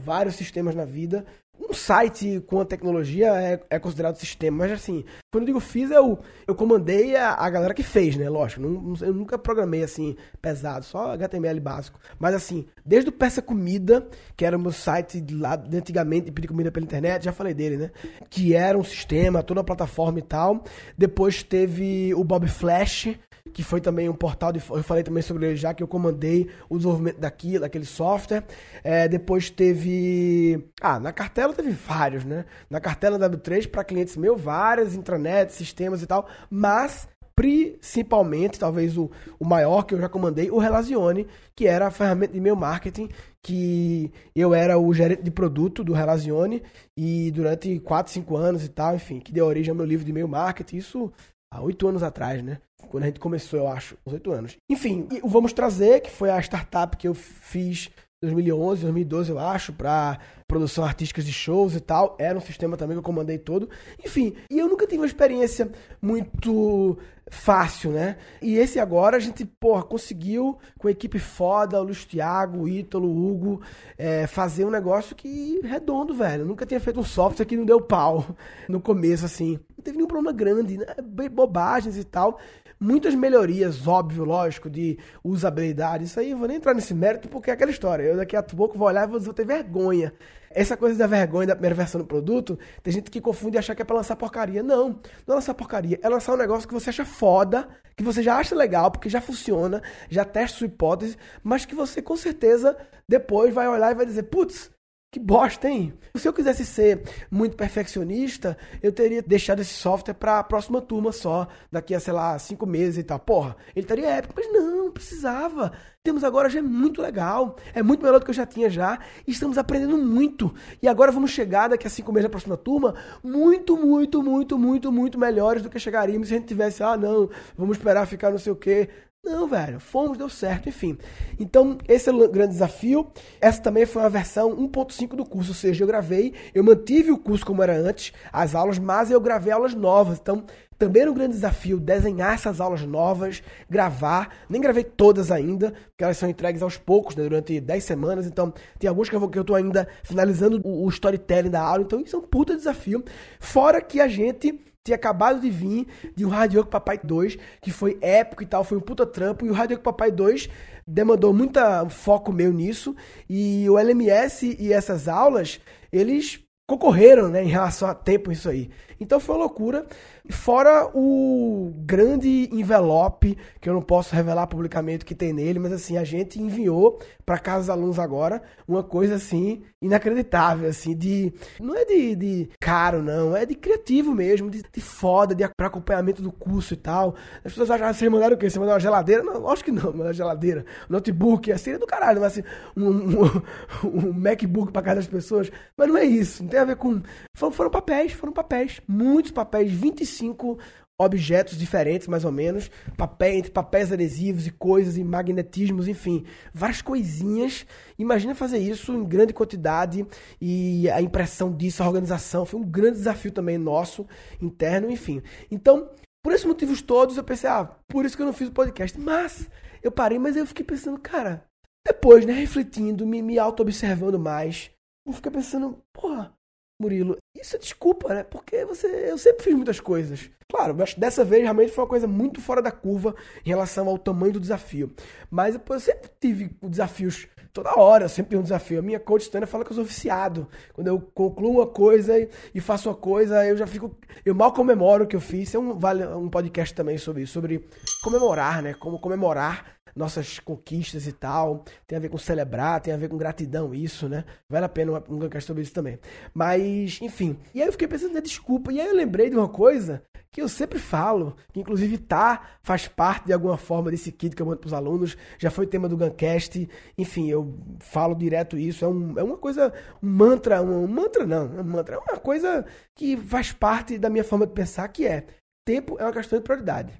vários 0.01 0.35
sistemas 0.35 0.73
na 0.75 0.85
vida 0.85 1.25
um 1.69 1.73
site 1.73 2.43
com 2.47 2.59
a 2.59 2.65
tecnologia 2.65 3.27
é, 3.35 3.59
é, 3.69 3.79
considerado 3.79 4.15
sistema, 4.15 4.57
mas 4.59 4.71
assim, 4.71 5.05
quando 5.31 5.43
eu 5.43 5.47
digo 5.47 5.59
fiz, 5.59 5.91
eu, 5.91 6.19
eu 6.47 6.55
comandei 6.55 7.15
a, 7.15 7.33
a 7.33 7.49
galera 7.49 7.73
que 7.73 7.83
fez, 7.83 8.17
né? 8.17 8.27
Lógico, 8.27 8.61
não, 8.61 8.95
eu 9.01 9.13
nunca 9.13 9.37
programei 9.37 9.83
assim 9.83 10.15
pesado, 10.41 10.83
só 10.83 11.11
HTML 11.11 11.59
básico. 11.59 11.99
Mas 12.17 12.33
assim, 12.33 12.65
desde 12.83 13.09
o 13.09 13.13
Peça 13.13 13.41
Comida, 13.41 14.07
que 14.35 14.43
era 14.43 14.57
o 14.57 14.59
meu 14.59 14.71
site 14.71 15.23
lá 15.31 15.55
de 15.55 15.77
antigamente 15.77 16.25
de 16.25 16.31
pedir 16.31 16.47
comida 16.47 16.71
pela 16.71 16.85
internet, 16.85 17.23
já 17.23 17.31
falei 17.31 17.53
dele, 17.53 17.77
né? 17.77 17.91
Que 18.29 18.55
era 18.55 18.77
um 18.77 18.83
sistema, 18.83 19.43
toda 19.43 19.61
a 19.61 19.63
plataforma 19.63 20.19
e 20.19 20.23
tal. 20.23 20.63
Depois 20.97 21.43
teve 21.43 22.13
o 22.15 22.23
Bob 22.23 22.47
Flash, 22.47 23.09
que 23.53 23.63
foi 23.63 23.81
também 23.81 24.09
um 24.09 24.13
portal, 24.13 24.51
de, 24.51 24.61
eu 24.69 24.83
falei 24.83 25.03
também 25.03 25.21
sobre 25.21 25.47
ele 25.47 25.55
já, 25.55 25.73
que 25.73 25.83
eu 25.83 25.87
comandei 25.87 26.49
o 26.69 26.77
desenvolvimento 26.77 27.19
daqui, 27.19 27.59
daquele 27.59 27.85
software. 27.85 28.43
É, 28.83 29.07
depois 29.07 29.49
teve. 29.49 30.69
Ah, 30.81 30.99
na 30.99 31.11
cartela 31.11 31.53
teve 31.53 31.71
vários, 31.71 32.23
né? 32.23 32.45
Na 32.69 32.79
cartela 32.79 33.19
W3 33.19 33.69
para 33.69 33.83
clientes 33.83 34.15
meus, 34.15 34.39
várias 34.39 34.95
intranets, 34.95 35.55
sistemas 35.55 36.01
e 36.01 36.07
tal, 36.07 36.27
mas 36.49 37.07
principalmente, 37.39 38.59
talvez 38.59 38.97
o, 38.97 39.09
o 39.39 39.45
maior 39.45 39.83
que 39.83 39.93
eu 39.93 39.99
já 40.01 40.09
comandei, 40.09 40.51
o 40.51 40.57
Relazione, 40.57 41.25
que 41.55 41.65
era 41.65 41.87
a 41.87 41.91
ferramenta 41.91 42.33
de 42.33 42.37
e-mail 42.37 42.57
marketing, 42.57 43.07
que 43.41 44.11
eu 44.35 44.53
era 44.53 44.77
o 44.77 44.93
gerente 44.93 45.23
de 45.23 45.31
produto 45.31 45.81
do 45.81 45.93
Relazione, 45.93 46.61
e 46.97 47.31
durante 47.31 47.79
4, 47.79 48.11
5 48.11 48.35
anos 48.35 48.65
e 48.65 48.67
tal, 48.67 48.93
enfim, 48.93 49.21
que 49.21 49.31
deu 49.31 49.45
origem 49.45 49.69
ao 49.69 49.77
meu 49.77 49.85
livro 49.85 50.03
de 50.03 50.11
e-mail 50.11 50.27
marketing, 50.27 50.75
isso 50.75 51.13
há 51.51 51.61
oito 51.61 51.87
anos 51.87 52.03
atrás, 52.03 52.43
né? 52.43 52.59
Quando 52.89 53.03
a 53.03 53.07
gente 53.07 53.19
começou, 53.19 53.59
eu 53.59 53.67
acho, 53.67 53.97
uns 54.05 54.13
oito 54.13 54.31
anos. 54.31 54.57
Enfim, 54.69 55.07
o 55.21 55.29
Vamos 55.29 55.53
Trazer, 55.53 56.01
que 56.01 56.09
foi 56.09 56.29
a 56.29 56.39
startup 56.39 56.97
que 56.97 57.07
eu 57.07 57.13
fiz 57.13 57.89
2011, 58.21 58.81
2012, 58.81 59.31
eu 59.31 59.39
acho, 59.39 59.71
para 59.71 60.19
produção 60.47 60.83
artística 60.83 61.21
de 61.21 61.31
shows 61.31 61.75
e 61.75 61.79
tal. 61.79 62.17
Era 62.19 62.37
um 62.37 62.41
sistema 62.41 62.75
também 62.75 62.95
que 62.95 62.99
eu 62.99 63.03
comandei 63.03 63.37
todo. 63.37 63.69
Enfim, 64.03 64.35
e 64.49 64.59
eu 64.59 64.67
nunca 64.67 64.85
tive 64.85 65.01
uma 65.01 65.05
experiência 65.05 65.71
muito 66.01 66.97
fácil, 67.29 67.91
né? 67.91 68.17
E 68.41 68.57
esse 68.57 68.79
agora 68.79 69.17
a 69.17 69.19
gente, 69.19 69.45
porra, 69.45 69.83
conseguiu, 69.83 70.57
com 70.77 70.89
equipe 70.89 71.19
foda, 71.19 71.79
o 71.79 71.83
Luiz 71.83 72.03
Thiago, 72.03 72.63
o 72.63 72.67
Ítalo, 72.67 73.07
o 73.07 73.31
Hugo, 73.31 73.61
é, 73.97 74.27
fazer 74.27 74.65
um 74.65 74.71
negócio 74.71 75.15
que 75.15 75.61
redondo, 75.63 76.13
velho. 76.13 76.41
Eu 76.41 76.47
nunca 76.47 76.65
tinha 76.65 76.79
feito 76.79 76.99
um 76.99 77.03
software 77.03 77.45
que 77.45 77.55
não 77.55 77.65
deu 77.65 77.79
pau 77.79 78.35
no 78.67 78.81
começo, 78.81 79.25
assim. 79.25 79.59
Não 79.79 79.83
teve 79.83 79.95
nenhum 79.95 80.07
problema 80.07 80.33
grande, 80.33 80.77
né? 80.77 80.85
Bobagens 81.31 81.97
e 81.97 82.03
tal 82.03 82.37
muitas 82.79 83.13
melhorias, 83.13 83.85
óbvio, 83.85 84.23
lógico, 84.23 84.69
de 84.69 84.97
usabilidade. 85.23 86.05
Isso 86.05 86.19
aí 86.19 86.33
vou 86.33 86.47
nem 86.47 86.57
entrar 86.57 86.73
nesse 86.73 86.93
mérito 86.93 87.27
porque 87.27 87.49
é 87.49 87.53
aquela 87.53 87.71
história. 87.71 88.03
Eu 88.03 88.15
daqui 88.15 88.35
a 88.35 88.41
pouco 88.41 88.77
vou 88.77 88.87
olhar 88.87 89.07
e 89.07 89.19
vou 89.19 89.33
ter 89.33 89.45
vergonha 89.45 90.13
Essa 90.49 90.77
coisa 90.77 90.97
da 90.97 91.05
vergonha 91.05 91.47
da 91.47 91.55
primeira 91.55 91.75
versão 91.75 91.99
do 91.99 92.07
produto, 92.07 92.57
tem 92.81 92.93
gente 92.93 93.11
que 93.11 93.19
confunde 93.19 93.57
e 93.57 93.59
acha 93.59 93.75
que 93.75 93.81
é 93.81 93.85
pra 93.85 93.97
lançar 93.97 94.15
porcaria. 94.15 94.63
Não, 94.63 94.99
não 95.27 95.33
é 95.33 95.35
lançar 95.35 95.53
porcaria. 95.53 95.99
É 96.01 96.07
lançar 96.07 96.33
um 96.33 96.37
negócio 96.37 96.67
que 96.67 96.73
você 96.73 96.89
acha 96.89 97.05
foda, 97.05 97.67
que 97.97 98.03
você 98.03 98.23
já 98.23 98.37
acha 98.37 98.55
legal, 98.55 98.89
porque 98.89 99.09
já 99.09 99.19
funciona, 99.19 99.81
já 100.09 100.23
testa 100.23 100.59
sua 100.59 100.67
hipótese, 100.67 101.17
mas 101.43 101.65
que 101.65 101.75
você 101.75 102.01
com 102.01 102.15
certeza 102.15 102.77
depois 103.07 103.53
vai 103.53 103.67
olhar 103.67 103.91
e 103.91 103.95
vai 103.95 104.05
dizer, 104.05 104.23
putz, 104.23 104.71
que 105.11 105.19
bosta, 105.19 105.67
hein? 105.67 105.91
Se 106.15 106.27
eu 106.27 106.33
quisesse 106.33 106.63
ser 106.63 107.01
muito 107.31 107.55
perfeccionista, 107.55 108.55
eu 108.81 108.91
teria 108.91 109.23
deixado 109.23 109.59
esse 109.59 109.73
software 109.73 110.13
para 110.13 110.37
a 110.37 110.43
próxima 110.43 110.79
turma 110.81 111.11
só, 111.11 111.47
daqui 111.71 111.95
a, 111.95 111.99
sei 111.99 112.13
lá, 112.13 112.37
cinco 112.37 112.67
meses 112.67 112.99
e 112.99 113.03
tal. 113.03 113.17
Porra, 113.19 113.55
ele 113.75 113.85
estaria 113.85 114.07
épico, 114.07 114.35
mas 114.37 114.51
não, 114.51 114.91
precisava. 114.91 115.71
Temos 116.03 116.23
agora 116.23 116.47
já 116.47 116.59
é 116.59 116.61
muito 116.61 117.01
legal, 117.01 117.55
é 117.73 117.81
muito 117.81 118.03
melhor 118.03 118.19
do 118.19 118.25
que 118.25 118.29
eu 118.29 118.35
já 118.35 118.45
tinha 118.45 118.69
já, 118.69 118.99
e 119.25 119.31
estamos 119.31 119.57
aprendendo 119.57 119.97
muito. 119.97 120.53
E 120.81 120.87
agora 120.87 121.11
vamos 121.11 121.31
chegar 121.31 121.69
daqui 121.69 121.87
a 121.87 121.89
cinco 121.89 122.11
meses 122.11 122.25
na 122.25 122.29
próxima 122.29 122.55
turma, 122.55 122.93
muito, 123.23 123.75
muito, 123.75 124.21
muito, 124.21 124.59
muito, 124.59 124.91
muito 124.91 125.17
melhores 125.17 125.63
do 125.63 125.69
que 125.69 125.79
chegaríamos 125.79 126.27
se 126.27 126.35
a 126.35 126.37
gente 126.37 126.47
tivesse, 126.47 126.83
ah, 126.83 126.95
não, 126.95 127.29
vamos 127.57 127.77
esperar 127.77 128.05
ficar 128.05 128.29
não 128.29 128.37
sei 128.37 128.51
o 128.51 128.55
quê. 128.55 128.89
Não, 129.23 129.47
velho, 129.47 129.79
fomos, 129.79 130.17
deu 130.17 130.29
certo, 130.29 130.69
enfim. 130.69 130.97
Então, 131.37 131.77
esse 131.87 132.09
é 132.09 132.13
o 132.13 132.29
grande 132.29 132.53
desafio. 132.53 133.11
Essa 133.41 133.61
também 133.61 133.85
foi 133.85 134.01
uma 134.01 134.09
versão 134.09 134.55
1.5 134.55 135.15
do 135.15 135.25
curso, 135.25 135.51
ou 135.51 135.55
seja, 135.55 135.83
eu 135.83 135.87
gravei, 135.87 136.33
eu 136.53 136.63
mantive 136.63 137.11
o 137.11 137.17
curso 137.17 137.45
como 137.45 137.61
era 137.61 137.77
antes, 137.77 138.13
as 138.31 138.55
aulas, 138.55 138.79
mas 138.79 139.11
eu 139.11 139.19
gravei 139.19 139.51
aulas 139.51 139.75
novas. 139.75 140.19
Então, 140.19 140.45
também 140.79 141.01
era 141.01 141.11
um 141.11 141.13
grande 141.13 141.33
desafio 141.33 141.77
desenhar 141.77 142.33
essas 142.33 142.61
aulas 142.61 142.81
novas, 142.83 143.43
gravar. 143.69 144.33
Nem 144.49 144.61
gravei 144.61 144.85
todas 144.85 145.29
ainda, 145.29 145.71
porque 145.89 146.03
elas 146.05 146.17
são 146.17 146.29
entregues 146.29 146.61
aos 146.61 146.77
poucos, 146.77 147.17
né, 147.17 147.23
durante 147.23 147.59
10 147.59 147.83
semanas. 147.83 148.25
Então, 148.25 148.53
tem 148.79 148.87
alguns 148.87 149.09
que 149.09 149.15
eu, 149.15 149.31
eu 149.35 149.43
tô 149.43 149.53
ainda 149.53 149.85
finalizando 150.01 150.61
o, 150.63 150.85
o 150.85 150.89
storytelling 150.89 151.49
da 151.49 151.61
aula. 151.61 151.83
Então, 151.83 151.99
isso 151.99 152.15
é 152.15 152.19
um 152.19 152.23
puta 152.23 152.55
desafio. 152.55 153.03
Fora 153.41 153.81
que 153.81 153.99
a 153.99 154.07
gente 154.07 154.57
tinha 154.83 154.95
acabado 154.95 155.41
de 155.41 155.49
vir 155.49 155.87
de 156.15 156.25
um 156.25 156.29
Radio 156.29 156.65
Papai 156.65 156.99
2, 157.03 157.37
que 157.61 157.71
foi 157.71 157.97
épico 158.01 158.43
e 158.43 158.45
tal, 158.45 158.63
foi 158.63 158.77
um 158.77 158.81
puta 158.81 159.05
trampo, 159.05 159.45
e 159.45 159.49
o 159.49 159.53
Radio 159.53 159.79
Papai 159.79 160.11
2 160.11 160.49
demandou 160.87 161.33
muito 161.33 161.59
foco 161.89 162.31
meu 162.31 162.51
nisso, 162.51 162.95
e 163.29 163.69
o 163.69 163.77
LMS 163.77 164.57
e 164.59 164.73
essas 164.73 165.07
aulas, 165.07 165.59
eles 165.91 166.43
concorreram, 166.67 167.29
né, 167.29 167.43
em 167.43 167.47
relação 167.47 167.87
a 167.87 167.95
tempo 167.95 168.31
isso 168.31 168.47
aí. 168.47 168.69
Então 168.99 169.19
foi 169.19 169.35
uma 169.35 169.43
loucura. 169.43 169.85
Fora 170.29 170.89
o 170.93 171.73
grande 171.85 172.49
envelope, 172.51 173.37
que 173.59 173.69
eu 173.69 173.73
não 173.73 173.81
posso 173.81 174.13
revelar 174.13 174.47
publicamente 174.47 175.03
o 175.03 175.07
que 175.07 175.15
tem 175.15 175.33
nele, 175.33 175.57
mas 175.57 175.71
assim, 175.71 175.97
a 175.97 176.03
gente 176.03 176.39
enviou 176.39 176.99
para 177.25 177.39
casa 177.39 177.59
dos 177.59 177.69
alunos 177.69 177.99
agora 177.99 178.41
uma 178.67 178.83
coisa 178.83 179.15
assim, 179.15 179.63
inacreditável, 179.81 180.69
assim, 180.69 180.95
de. 180.95 181.33
Não 181.59 181.75
é 181.75 181.85
de, 181.85 182.15
de 182.15 182.49
caro, 182.59 183.01
não, 183.01 183.35
é 183.35 183.45
de 183.45 183.55
criativo 183.55 184.13
mesmo, 184.13 184.49
de, 184.49 184.63
de 184.63 184.81
foda, 184.81 185.33
de 185.33 185.47
para 185.57 185.67
acompanhamento 185.67 186.21
do 186.21 186.31
curso 186.31 186.73
e 186.73 186.77
tal. 186.77 187.15
As 187.43 187.51
pessoas 187.51 187.71
acham, 187.71 187.87
ah, 187.87 187.93
vocês 187.93 188.11
mandaram 188.11 188.35
o 188.35 188.37
quê? 188.37 188.49
Você 188.49 188.59
mandou 188.59 188.73
uma 188.73 188.79
geladeira? 188.79 189.23
Não, 189.23 189.47
acho 189.49 189.63
que 189.63 189.71
não, 189.71 189.91
uma 189.91 190.13
geladeira. 190.13 190.65
Notebook, 190.89 191.51
assim, 191.51 191.71
é 191.71 191.77
do 191.77 191.87
caralho, 191.87 192.21
mas 192.21 192.33
assim, 192.33 192.43
um, 192.75 192.89
um, 192.89 193.41
um 193.83 194.13
MacBook 194.13 194.71
para 194.71 194.81
casa 194.81 194.97
das 194.97 195.07
pessoas. 195.07 195.51
Mas 195.77 195.87
não 195.87 195.97
é 195.97 196.05
isso, 196.05 196.43
não 196.43 196.49
tem 196.49 196.59
a 196.59 196.65
ver 196.65 196.75
com. 196.75 197.01
Foram, 197.35 197.53
foram 197.53 197.69
papéis, 197.71 198.11
foram 198.11 198.33
papéis 198.33 198.81
muitos 198.89 199.31
papéis, 199.31 199.71
25 199.71 200.57
objetos 200.99 201.57
diferentes, 201.57 202.07
mais 202.07 202.25
ou 202.25 202.31
menos, 202.31 202.69
papel, 202.97 203.35
entre 203.35 203.51
papéis 203.51 203.91
adesivos 203.91 204.45
e 204.45 204.51
coisas, 204.51 204.97
e 204.97 205.03
magnetismos, 205.03 205.87
enfim, 205.87 206.25
várias 206.53 206.81
coisinhas. 206.81 207.65
Imagina 207.97 208.35
fazer 208.35 208.57
isso 208.57 208.91
em 208.91 209.05
grande 209.05 209.31
quantidade 209.31 210.05
e 210.41 210.89
a 210.89 211.01
impressão 211.01 211.55
disso, 211.55 211.81
a 211.81 211.87
organização, 211.87 212.45
foi 212.45 212.59
um 212.59 212.65
grande 212.65 212.97
desafio 212.97 213.31
também 213.31 213.57
nosso, 213.57 214.05
interno, 214.41 214.91
enfim. 214.91 215.21
Então, 215.49 215.89
por 216.21 216.33
esses 216.33 216.45
motivos 216.45 216.81
todos, 216.81 217.15
eu 217.15 217.23
pensei, 217.23 217.49
ah, 217.49 217.63
por 217.87 218.03
isso 218.03 218.17
que 218.17 218.21
eu 218.21 218.27
não 218.27 218.33
fiz 218.33 218.49
o 218.49 218.53
podcast. 218.53 218.99
Mas, 218.99 219.49
eu 219.81 219.91
parei, 219.91 220.19
mas 220.19 220.35
eu 220.35 220.45
fiquei 220.45 220.65
pensando, 220.65 220.99
cara, 220.99 221.45
depois, 221.87 222.25
né, 222.25 222.33
refletindo, 222.33 223.07
me, 223.07 223.21
me 223.21 223.39
auto-observando 223.39 224.19
mais, 224.19 224.69
eu 225.07 225.13
fiquei 225.13 225.31
pensando, 225.31 225.81
porra, 225.93 226.33
Murilo, 226.81 227.17
isso 227.35 227.57
é 227.57 227.59
desculpa, 227.59 228.13
né? 228.13 228.23
Porque 228.23 228.63
você, 228.63 228.87
eu 229.09 229.17
sempre 229.17 229.43
fiz 229.43 229.53
muitas 229.53 229.79
coisas. 229.81 230.29
Claro, 230.49 230.73
mas 230.75 230.93
dessa 230.93 231.25
vez 231.25 231.43
realmente 231.43 231.71
foi 231.71 231.83
uma 231.83 231.89
coisa 231.89 232.07
muito 232.07 232.41
fora 232.41 232.61
da 232.61 232.71
curva 232.71 233.13
em 233.45 233.49
relação 233.49 233.87
ao 233.87 233.97
tamanho 233.97 234.33
do 234.33 234.39
desafio. 234.39 234.93
Mas 235.29 235.55
eu 235.55 235.79
sempre 235.79 236.09
tive 236.19 236.55
desafios 236.63 237.27
toda 237.53 237.77
hora, 237.77 238.05
eu 238.05 238.09
sempre 238.09 238.31
tenho 238.31 238.39
um 238.39 238.43
desafio. 238.43 238.79
A 238.79 238.81
minha 238.81 238.99
coach 238.99 239.29
Tânia 239.29 239.47
fala 239.47 239.65
que 239.65 239.71
eu 239.71 239.75
sou 239.75 239.83
viciado. 239.83 240.47
Quando 240.73 240.87
eu 240.87 240.99
concluo 240.99 241.57
uma 241.57 241.67
coisa 241.67 242.13
e, 242.53 242.61
faço 242.61 242.89
uma 242.89 242.95
coisa, 242.95 243.45
eu 243.45 243.57
já 243.57 243.67
fico. 243.67 243.95
Eu 244.25 244.33
mal 244.33 244.53
comemoro 244.53 245.03
o 245.03 245.07
que 245.07 245.15
eu 245.15 245.21
fiz. 245.21 245.53
É 245.53 245.59
um, 245.59 245.77
vale 245.77 246.05
um 246.05 246.29
podcast 246.29 246.73
também 246.73 246.97
sobre 246.97 247.23
isso, 247.23 247.33
sobre 247.33 247.67
comemorar, 248.01 248.61
né? 248.61 248.73
Como 248.73 248.99
comemorar 248.99 249.78
nossas 249.95 250.39
conquistas 250.39 251.07
e 251.07 251.11
tal. 251.11 251.63
Tem 251.87 251.97
a 251.97 252.01
ver 252.01 252.09
com 252.09 252.17
celebrar, 252.17 252.81
tem 252.81 252.93
a 252.93 252.97
ver 252.97 253.09
com 253.09 253.17
gratidão, 253.17 253.73
isso, 253.73 254.07
né? 254.07 254.23
Vale 254.49 254.65
a 254.65 254.69
pena 254.69 254.91
um 254.91 255.01
podcast 255.01 255.47
sobre 255.47 255.63
isso 255.63 255.73
também. 255.73 255.99
Mas, 256.33 256.99
enfim. 257.01 257.37
E 257.53 257.61
aí 257.61 257.67
eu 257.67 257.71
fiquei 257.71 257.87
pensando 257.87 258.13
na 258.13 258.19
desculpa. 258.19 258.71
E 258.71 258.79
aí 258.79 258.87
eu 258.87 258.95
lembrei 258.95 259.29
de 259.29 259.35
uma 259.35 259.49
coisa 259.49 260.03
que 260.31 260.41
eu 260.41 260.47
sempre 260.47 260.77
falo, 260.77 261.35
que 261.51 261.59
inclusive 261.59 261.97
tá, 261.97 262.57
faz 262.61 262.87
parte 262.87 263.25
de 263.25 263.33
alguma 263.33 263.57
forma 263.57 263.89
desse 263.89 264.11
kit 264.11 264.35
que 264.35 264.41
eu 264.41 264.45
mando 264.45 264.59
pros 264.59 264.73
alunos, 264.73 265.17
já 265.39 265.49
foi 265.49 265.65
tema 265.65 265.89
do 265.89 265.97
Guncast, 265.97 266.69
enfim, 266.97 267.29
eu 267.29 267.57
falo 267.79 268.13
direto 268.13 268.57
isso, 268.57 268.85
é, 268.85 268.87
um, 268.87 269.17
é 269.17 269.23
uma 269.23 269.37
coisa, 269.37 269.73
um 270.01 270.07
mantra, 270.07 270.61
um, 270.61 270.83
um 270.83 270.87
mantra 270.87 271.25
não, 271.25 271.45
um 271.47 271.63
mantra, 271.63 271.95
é 271.95 271.97
uma 271.97 272.19
coisa 272.19 272.65
que 272.95 273.17
faz 273.17 273.51
parte 273.51 273.97
da 273.97 274.09
minha 274.09 274.23
forma 274.23 274.45
de 274.45 274.53
pensar, 274.53 274.87
que 274.89 275.05
é, 275.05 275.25
tempo 275.65 275.97
é 275.99 276.03
uma 276.03 276.13
questão 276.13 276.37
de 276.37 276.43
prioridade. 276.43 276.93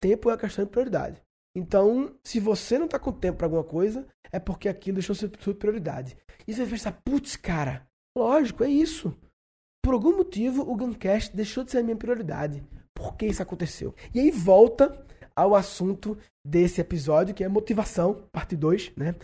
Tempo 0.00 0.28
é 0.28 0.32
uma 0.32 0.38
questão 0.38 0.64
de 0.64 0.70
prioridade. 0.70 1.20
Então, 1.56 2.14
se 2.22 2.38
você 2.38 2.78
não 2.78 2.86
tá 2.86 2.98
com 2.98 3.10
tempo 3.10 3.38
para 3.38 3.46
alguma 3.46 3.64
coisa, 3.64 4.06
é 4.30 4.38
porque 4.38 4.68
aquilo 4.68 4.96
deixou 4.96 5.14
ser 5.14 5.30
sua 5.40 5.54
prioridade. 5.54 6.14
E 6.46 6.52
você 6.52 6.60
vai 6.60 6.72
pensar, 6.72 7.00
putz, 7.02 7.34
cara, 7.34 7.88
lógico, 8.14 8.62
é 8.62 8.68
isso. 8.68 9.16
Por 9.82 9.94
algum 9.94 10.14
motivo, 10.14 10.70
o 10.70 10.76
Guncast 10.76 11.34
deixou 11.34 11.64
de 11.64 11.70
ser 11.70 11.78
a 11.78 11.82
minha 11.82 11.96
prioridade. 11.96 12.62
Por 12.94 13.16
que 13.16 13.24
isso 13.24 13.42
aconteceu? 13.42 13.94
E 14.12 14.20
aí 14.20 14.30
volta 14.30 15.02
ao 15.34 15.54
assunto 15.54 16.18
desse 16.46 16.78
episódio, 16.82 17.34
que 17.34 17.42
é 17.42 17.48
motivação, 17.48 18.28
parte 18.30 18.54
2, 18.54 18.92
né? 18.94 19.14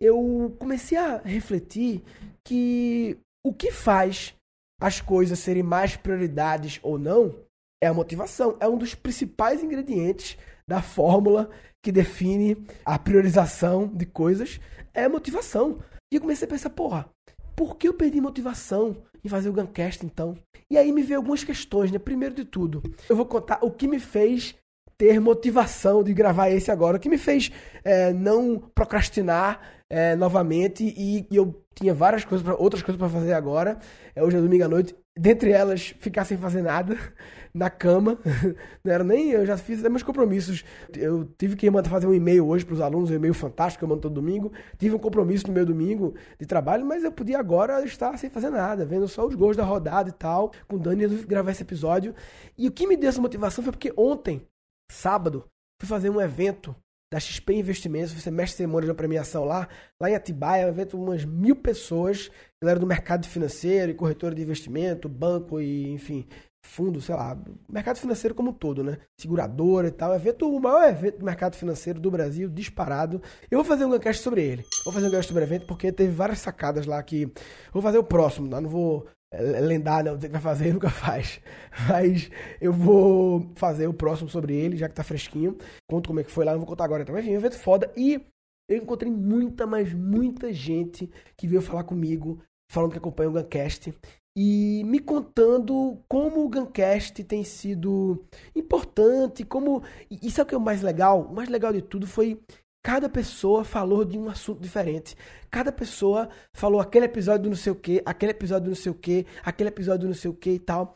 Eu 0.00 0.56
comecei 0.58 0.98
a 0.98 1.18
refletir 1.18 2.02
que 2.44 3.16
o 3.44 3.54
que 3.54 3.70
faz 3.70 4.34
as 4.80 5.00
coisas 5.00 5.38
serem 5.38 5.62
mais 5.62 5.96
prioridades 5.96 6.80
ou 6.82 6.98
não 6.98 7.45
é 7.82 7.86
a 7.86 7.94
motivação. 7.94 8.56
É 8.60 8.68
um 8.68 8.78
dos 8.78 8.94
principais 8.94 9.62
ingredientes 9.62 10.36
da 10.68 10.82
fórmula 10.82 11.50
que 11.82 11.92
define 11.92 12.66
a 12.84 12.98
priorização 12.98 13.86
de 13.86 14.04
coisas 14.04 14.60
é 14.92 15.04
a 15.04 15.08
motivação. 15.08 15.78
E 16.12 16.16
eu 16.16 16.20
comecei 16.20 16.46
a 16.46 16.50
pensar, 16.50 16.70
porra, 16.70 17.08
por 17.54 17.76
que 17.76 17.86
eu 17.86 17.94
perdi 17.94 18.20
motivação 18.20 18.96
em 19.22 19.28
fazer 19.28 19.48
o 19.48 19.52
Guncast 19.52 20.04
então? 20.04 20.36
E 20.70 20.76
aí 20.76 20.90
me 20.90 21.02
veio 21.02 21.20
algumas 21.20 21.44
questões, 21.44 21.92
né? 21.92 21.98
Primeiro 21.98 22.34
de 22.34 22.44
tudo, 22.44 22.82
eu 23.08 23.14
vou 23.14 23.26
contar 23.26 23.58
o 23.62 23.70
que 23.70 23.86
me 23.86 24.00
fez 24.00 24.54
ter 24.98 25.20
motivação 25.20 26.02
de 26.02 26.14
gravar 26.14 26.50
esse 26.50 26.70
agora, 26.70 26.96
o 26.96 27.00
que 27.00 27.08
me 27.08 27.18
fez 27.18 27.52
é, 27.84 28.12
não 28.12 28.58
procrastinar 28.74 29.60
é, 29.90 30.16
novamente 30.16 30.82
e, 30.84 31.26
e, 31.30 31.36
eu 31.36 31.62
tinha 31.74 31.92
várias 31.92 32.24
coisas, 32.24 32.44
pra, 32.44 32.56
outras 32.56 32.82
coisas 32.82 32.98
para 32.98 33.08
fazer 33.08 33.34
agora. 33.34 33.78
É, 34.14 34.22
hoje 34.22 34.38
é 34.38 34.40
domingo 34.40 34.64
à 34.64 34.68
noite, 34.68 34.96
dentre 35.16 35.50
elas 35.50 35.94
ficar 35.98 36.24
sem 36.24 36.36
fazer 36.36 36.62
nada 36.62 36.96
na 37.54 37.70
cama. 37.70 38.18
Não 38.84 38.92
era 38.92 39.02
nem. 39.02 39.30
Eu 39.30 39.46
já 39.46 39.56
fiz 39.56 39.82
meus 39.82 40.02
compromissos. 40.02 40.64
Eu 40.94 41.24
tive 41.38 41.56
que 41.56 41.70
mandar 41.70 41.88
fazer 41.88 42.06
um 42.06 42.14
e-mail 42.14 42.46
hoje 42.46 42.64
para 42.64 42.74
os 42.74 42.80
alunos, 42.80 43.10
um 43.10 43.14
e-mail 43.14 43.32
fantástico 43.32 43.80
que 43.80 43.84
eu 43.84 43.88
mando 43.88 44.02
todo 44.02 44.14
domingo. 44.14 44.52
Tive 44.78 44.94
um 44.94 44.98
compromisso 44.98 45.46
no 45.46 45.52
meu 45.52 45.64
domingo 45.64 46.14
de 46.38 46.46
trabalho, 46.46 46.84
mas 46.84 47.02
eu 47.02 47.10
podia 47.10 47.38
agora 47.38 47.82
estar 47.84 48.16
sem 48.18 48.28
fazer 48.28 48.50
nada, 48.50 48.84
vendo 48.84 49.08
só 49.08 49.26
os 49.26 49.34
gols 49.34 49.56
da 49.56 49.64
rodada 49.64 50.10
e 50.10 50.12
tal, 50.12 50.52
com 50.68 50.76
o 50.76 50.78
Dani 50.78 51.06
gravar 51.24 51.50
esse 51.52 51.62
episódio. 51.62 52.14
E 52.58 52.68
o 52.68 52.72
que 52.72 52.86
me 52.86 52.96
deu 52.96 53.08
essa 53.08 53.20
motivação 53.20 53.64
foi 53.64 53.72
porque 53.72 53.92
ontem, 53.96 54.46
sábado, 54.90 55.44
fui 55.80 55.88
fazer 55.88 56.10
um 56.10 56.20
evento 56.20 56.76
da 57.12 57.20
XP 57.20 57.54
Investimentos, 57.54 58.12
você 58.12 58.30
mestre 58.30 58.58
cerimônia 58.58 58.86
de 58.86 58.90
uma 58.90 58.96
premiação 58.96 59.44
lá, 59.44 59.68
lá 60.00 60.10
em 60.10 60.14
Atibaia, 60.14 60.66
um 60.66 60.70
evento 60.70 61.00
umas 61.00 61.24
mil 61.24 61.54
pessoas, 61.54 62.30
galera 62.60 62.80
do 62.80 62.86
mercado 62.86 63.26
financeiro 63.26 63.92
e 63.92 63.94
corretora 63.94 64.34
de 64.34 64.42
investimento, 64.42 65.08
banco 65.08 65.60
e, 65.60 65.88
enfim, 65.92 66.26
fundo, 66.66 67.00
sei 67.00 67.14
lá, 67.14 67.38
mercado 67.70 67.98
financeiro 67.98 68.34
como 68.34 68.50
um 68.50 68.52
todo, 68.52 68.82
né? 68.82 68.98
Seguradora 69.16 69.88
e 69.88 69.90
tal. 69.92 70.14
Evento, 70.14 70.50
o 70.50 70.60
maior 70.60 70.88
evento 70.88 71.18
do 71.18 71.24
mercado 71.24 71.54
financeiro 71.54 72.00
do 72.00 72.10
Brasil, 72.10 72.48
disparado. 72.48 73.22
Eu 73.50 73.58
vou 73.58 73.64
fazer 73.64 73.84
um 73.84 73.90
gancast 73.90 74.22
sobre 74.22 74.42
ele. 74.42 74.64
Vou 74.84 74.92
fazer 74.92 75.06
um 75.06 75.10
gancast 75.10 75.28
sobre 75.28 75.44
o 75.44 75.46
evento 75.46 75.66
porque 75.66 75.92
teve 75.92 76.12
várias 76.12 76.40
sacadas 76.40 76.86
lá 76.86 77.02
que. 77.02 77.32
Vou 77.72 77.82
fazer 77.82 77.98
o 77.98 78.04
próximo, 78.04 78.48
tá? 78.48 78.60
Não 78.60 78.68
vou 78.68 79.06
é, 79.32 79.60
lendar, 79.60 80.04
não. 80.04 80.18
Tem 80.18 80.28
que 80.28 80.34
vai 80.34 80.42
fazer 80.42 80.72
nunca 80.74 80.90
faz. 80.90 81.40
Mas 81.88 82.30
eu 82.60 82.72
vou 82.72 83.50
fazer 83.54 83.86
o 83.86 83.94
próximo 83.94 84.28
sobre 84.28 84.54
ele, 84.54 84.76
já 84.76 84.88
que 84.88 84.94
tá 84.94 85.04
fresquinho. 85.04 85.56
Conto 85.88 86.08
como 86.08 86.20
é 86.20 86.24
que 86.24 86.30
foi 86.30 86.44
lá, 86.44 86.52
não 86.52 86.60
vou 86.60 86.68
contar 86.68 86.84
agora. 86.84 87.02
Então, 87.02 87.18
enfim, 87.18 87.32
um 87.32 87.38
evento 87.38 87.58
foda. 87.58 87.92
E 87.96 88.20
eu 88.68 88.78
encontrei 88.78 89.10
muita, 89.10 89.66
mas 89.66 89.92
muita 89.92 90.52
gente 90.52 91.10
que 91.36 91.46
veio 91.46 91.62
falar 91.62 91.84
comigo 91.84 92.42
falando 92.70 92.92
que 92.92 92.98
acompanha 92.98 93.30
o 93.30 93.32
Guncast 93.32 93.94
e 94.36 94.82
me 94.84 94.98
contando 94.98 95.98
como 96.06 96.44
o 96.44 96.48
Guncast 96.50 97.24
tem 97.24 97.42
sido 97.42 98.22
importante, 98.54 99.44
como. 99.44 99.82
E 100.10 100.30
sabe 100.30 100.42
o 100.42 100.48
que 100.48 100.54
é 100.54 100.58
o 100.58 100.60
mais 100.60 100.82
legal? 100.82 101.22
O 101.22 101.34
mais 101.34 101.48
legal 101.48 101.72
de 101.72 101.80
tudo 101.80 102.06
foi 102.06 102.38
cada 102.86 103.08
pessoa 103.08 103.64
falou 103.64 104.04
de 104.04 104.16
um 104.16 104.28
assunto 104.28 104.60
diferente. 104.60 105.16
Cada 105.50 105.72
pessoa 105.72 106.28
falou 106.54 106.80
aquele 106.80 107.06
episódio 107.06 107.50
não 107.50 107.56
sei 107.56 107.72
o 107.72 107.74
que, 107.74 108.00
aquele 108.06 108.30
episódio 108.30 108.68
não 108.68 108.76
sei 108.76 108.92
o 108.92 108.94
que, 108.94 109.26
aquele 109.42 109.70
episódio 109.70 110.06
não 110.06 110.14
sei 110.14 110.30
o 110.30 110.34
que 110.34 110.50
e 110.50 110.58
tal. 110.60 110.94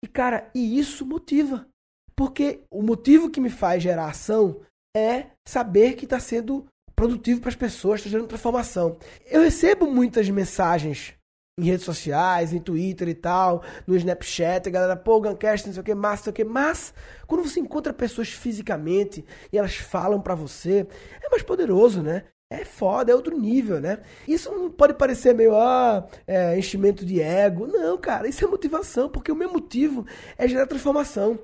E 0.00 0.06
cara, 0.06 0.48
e 0.54 0.78
isso 0.78 1.04
motiva. 1.04 1.66
Porque 2.14 2.60
o 2.70 2.80
motivo 2.80 3.28
que 3.28 3.40
me 3.40 3.50
faz 3.50 3.82
gerar 3.82 4.06
ação 4.06 4.60
é 4.96 5.30
saber 5.44 5.96
que 5.96 6.04
está 6.04 6.20
sendo 6.20 6.64
produtivo 6.94 7.40
para 7.40 7.48
as 7.48 7.56
pessoas, 7.56 7.98
está 7.98 8.10
gerando 8.10 8.28
transformação. 8.28 8.96
Eu 9.26 9.42
recebo 9.42 9.90
muitas 9.90 10.30
mensagens 10.30 11.14
em 11.58 11.64
redes 11.64 11.84
sociais, 11.84 12.52
em 12.52 12.58
Twitter 12.58 13.08
e 13.08 13.14
tal, 13.14 13.62
no 13.86 13.94
Snapchat, 13.94 14.68
a 14.68 14.72
galera, 14.72 14.96
pô, 14.96 15.20
Guncast, 15.20 15.66
não 15.66 15.74
sei 15.74 15.82
o 15.82 15.84
que, 15.84 15.94
massa, 15.94 16.16
não 16.16 16.24
sei 16.24 16.30
o 16.30 16.34
que, 16.34 16.44
mas 16.44 16.94
quando 17.26 17.46
você 17.46 17.60
encontra 17.60 17.92
pessoas 17.92 18.28
fisicamente 18.28 19.24
e 19.52 19.58
elas 19.58 19.76
falam 19.76 20.20
para 20.20 20.34
você, 20.34 20.86
é 21.22 21.28
mais 21.28 21.42
poderoso, 21.42 22.02
né? 22.02 22.24
É 22.50 22.64
foda, 22.64 23.10
é 23.10 23.14
outro 23.14 23.38
nível, 23.38 23.80
né? 23.80 24.00
Isso 24.28 24.50
não 24.50 24.70
pode 24.70 24.94
parecer 24.94 25.34
meio, 25.34 25.56
ah, 25.56 26.06
é, 26.26 26.58
enchimento 26.58 27.04
de 27.04 27.20
ego. 27.20 27.66
Não, 27.66 27.96
cara, 27.96 28.28
isso 28.28 28.44
é 28.44 28.48
motivação, 28.48 29.08
porque 29.08 29.32
o 29.32 29.36
meu 29.36 29.50
motivo 29.50 30.06
é 30.36 30.46
gerar 30.46 30.66
transformação. 30.66 31.38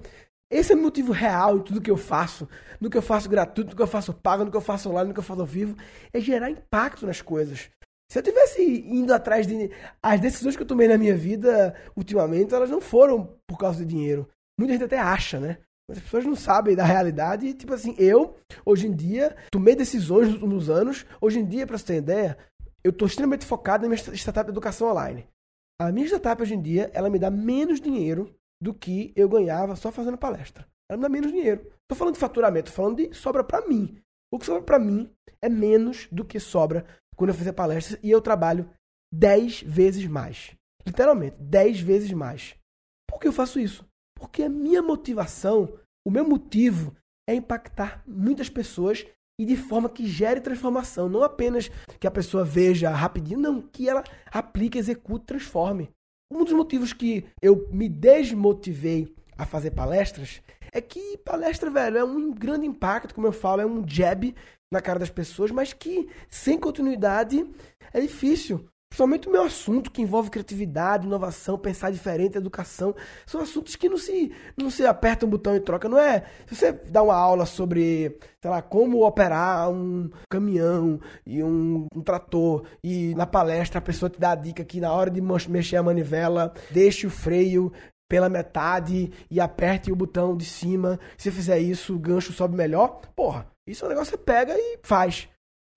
Esse 0.51 0.73
é 0.73 0.77
o 0.77 0.79
motivo 0.79 1.13
real 1.13 1.59
em 1.59 1.63
tudo 1.63 1.81
que 1.81 1.91
eu 1.91 1.97
faço, 1.97 2.49
no 2.81 2.89
que 2.91 2.97
eu 2.97 3.03
faço 3.03 3.29
gratuito, 3.29 3.71
no 3.71 3.77
que 3.77 3.83
eu 3.83 3.87
faço 3.87 4.13
pago, 4.15 4.45
no 4.45 4.51
que 4.51 4.57
eu 4.57 4.63
faço 4.63 4.89
online, 4.91 5.09
no 5.09 5.15
que 5.15 5.21
eu 5.21 5.25
faço 5.25 5.41
ao 5.41 5.47
vivo, 5.47 5.77
é 6.13 6.21
gerar 6.21 6.51
impacto 6.51 7.07
nas 7.07 7.23
coisas. 7.23 7.71
Se 8.11 8.19
eu 8.19 8.23
tivesse 8.23 8.63
indo 8.63 9.13
atrás 9.13 9.47
de. 9.47 9.71
As 10.03 10.21
decisões 10.21 10.57
que 10.57 10.63
eu 10.63 10.67
tomei 10.67 10.89
na 10.89 10.97
minha 10.97 11.17
vida 11.17 11.75
ultimamente, 11.95 12.55
elas 12.55 12.71
não 12.71 12.81
foram 12.81 13.37
por 13.47 13.59
causa 13.59 13.85
de 13.85 13.85
dinheiro. 13.85 14.29
Muita 14.59 14.73
gente 14.73 14.85
até 14.85 14.99
acha, 14.99 15.39
né? 15.39 15.59
Mas 15.89 15.99
as 15.99 16.05
pessoas 16.05 16.25
não 16.25 16.35
sabem 16.35 16.75
da 16.75 16.85
realidade. 16.85 17.53
Tipo 17.53 17.75
assim, 17.75 17.95
eu, 17.99 18.37
hoje 18.65 18.87
em 18.87 18.95
dia, 18.95 19.37
tomei 19.51 19.75
decisões 19.75 20.27
nos 20.27 20.35
últimos 20.35 20.71
anos. 20.71 21.05
Hoje 21.21 21.39
em 21.39 21.47
dia, 21.47 21.67
para 21.67 21.77
você 21.77 21.85
ter 21.85 21.97
ideia, 21.97 22.39
eu 22.83 22.91
estou 22.91 23.07
extremamente 23.07 23.45
focado 23.45 23.83
na 23.83 23.89
minha 23.89 23.99
startup 24.15 24.47
de 24.47 24.53
educação 24.53 24.89
online. 24.89 25.27
A 25.81 25.93
minha 25.93 26.07
startup, 26.07 26.43
hoje 26.43 26.55
em 26.55 26.63
dia, 26.63 26.91
ela 26.95 27.11
me 27.11 27.19
dá 27.19 27.31
menos 27.31 27.81
dinheiro 27.81 28.35
do 28.61 28.73
que 28.73 29.13
eu 29.15 29.29
ganhava 29.29 29.77
só 29.77 29.93
fazendo 29.93 30.19
palestra. 30.19 30.67
Ela 30.91 30.97
me 30.97 31.03
dá 31.03 31.09
menos 31.09 31.31
dinheiro. 31.31 31.71
Tô 31.87 31.95
falando 31.95 32.15
de 32.15 32.21
faturamento, 32.21 32.71
tô 32.71 32.77
falando 32.77 32.97
de 32.97 33.15
sobra 33.15 33.45
para 33.45 33.67
mim. 33.67 34.01
O 34.33 34.39
que 34.39 34.47
sobra 34.47 34.63
para 34.63 34.79
mim 34.79 35.11
é 35.41 35.49
menos 35.49 36.09
do 36.11 36.25
que 36.25 36.41
sobra 36.41 36.85
quando 37.19 37.31
eu 37.31 37.35
fazer 37.35 37.53
palestras 37.53 37.99
e 38.01 38.11
eu 38.11 38.23
trabalho 38.23 38.71
10 39.13 39.63
vezes 39.63 40.07
mais. 40.07 40.55
Literalmente, 40.87 41.37
10 41.41 41.81
vezes 41.81 42.13
mais. 42.13 42.55
Por 43.11 43.19
que 43.19 43.27
eu 43.27 43.33
faço 43.33 43.59
isso? 43.59 43.85
Porque 44.17 44.45
a 44.45 44.49
minha 44.49 44.81
motivação, 44.81 45.79
o 46.07 46.11
meu 46.11 46.27
motivo 46.27 46.95
é 47.29 47.35
impactar 47.35 48.03
muitas 48.07 48.49
pessoas 48.49 49.05
e 49.39 49.45
de 49.45 49.57
forma 49.57 49.89
que 49.89 50.07
gere 50.07 50.41
transformação. 50.41 51.09
Não 51.09 51.25
apenas 51.25 51.69
que 51.99 52.07
a 52.07 52.11
pessoa 52.11 52.45
veja 52.45 52.91
rapidinho, 52.91 53.41
não, 53.41 53.61
que 53.61 53.89
ela 53.89 54.05
aplique, 54.27 54.79
execute, 54.79 55.27
transforme. 55.27 55.91
Um 56.33 56.45
dos 56.45 56.53
motivos 56.53 56.93
que 56.93 57.27
eu 57.43 57.69
me 57.73 57.89
desmotivei 57.89 59.13
a 59.37 59.45
fazer 59.45 59.73
palestras 59.73 60.41
é 60.73 60.81
que 60.81 61.19
palestra, 61.19 61.71
velho, 61.71 61.99
é 61.99 62.05
um 62.05 62.33
grande 62.33 62.67
impacto, 62.67 63.15
como 63.15 63.27
eu 63.27 63.33
falo, 63.33 63.63
é 63.63 63.67
um 63.67 63.85
jab 63.87 64.35
na 64.71 64.81
cara 64.81 64.99
das 64.99 65.11
pessoas, 65.11 65.51
mas 65.51 65.73
que 65.73 66.09
sem 66.29 66.59
continuidade 66.59 67.47
é 67.93 68.01
difícil. 68.01 68.69
Principalmente 68.91 69.29
o 69.29 69.31
meu 69.31 69.43
assunto 69.43 69.91
que 69.91 70.01
envolve 70.01 70.31
criatividade, 70.31 71.07
inovação, 71.07 71.59
pensar 71.59 71.91
diferente, 71.91 72.39
educação. 72.39 72.95
São 73.27 73.41
assuntos 73.41 73.77
que 73.77 73.87
não 73.87 73.99
se, 73.99 74.33
não 74.57 74.71
se 74.71 74.87
aperta 74.87 75.27
um 75.27 75.29
botão 75.29 75.55
e 75.55 75.61
troca. 75.61 75.89
Não 75.89 75.99
é. 75.99 76.25
Se 76.47 76.55
você 76.55 76.73
dá 76.73 77.03
uma 77.03 77.15
aula 77.15 77.45
sobre, 77.45 78.19
sei 78.41 78.51
lá, 78.51 78.63
como 78.63 79.07
operar 79.07 79.71
um 79.71 80.09
caminhão 80.31 80.99
e 81.27 81.43
um, 81.43 81.87
um 81.95 82.01
trator, 82.01 82.65
e 82.83 83.15
na 83.15 83.27
palestra 83.27 83.79
a 83.79 83.83
pessoa 83.83 84.09
te 84.09 84.19
dá 84.19 84.33
a 84.33 84.37
dica 84.37 84.65
que 84.65 84.81
na 84.81 84.91
hora 84.91 85.11
de 85.11 85.21
mexer 85.21 85.77
a 85.77 85.83
manivela, 85.83 86.55
deixe 86.71 87.07
o 87.07 87.11
freio 87.11 87.71
pela 88.09 88.29
metade 88.29 89.13
e 89.31 89.41
aperte 89.41 89.93
o 89.93 89.97
botão 89.97 90.37
de 90.37 90.45
cima. 90.45 90.99
Se 91.17 91.31
fizer 91.31 91.59
isso, 91.59 91.95
o 91.95 91.99
gancho 91.99 92.33
sobe 92.33 92.57
melhor. 92.57 93.01
Porra, 93.15 93.47
isso 93.67 93.85
é 93.85 93.87
um 93.87 93.91
negócio 93.91 94.13
que 94.13 94.19
você 94.19 94.25
pega 94.25 94.55
e 94.57 94.79
faz. 94.83 95.29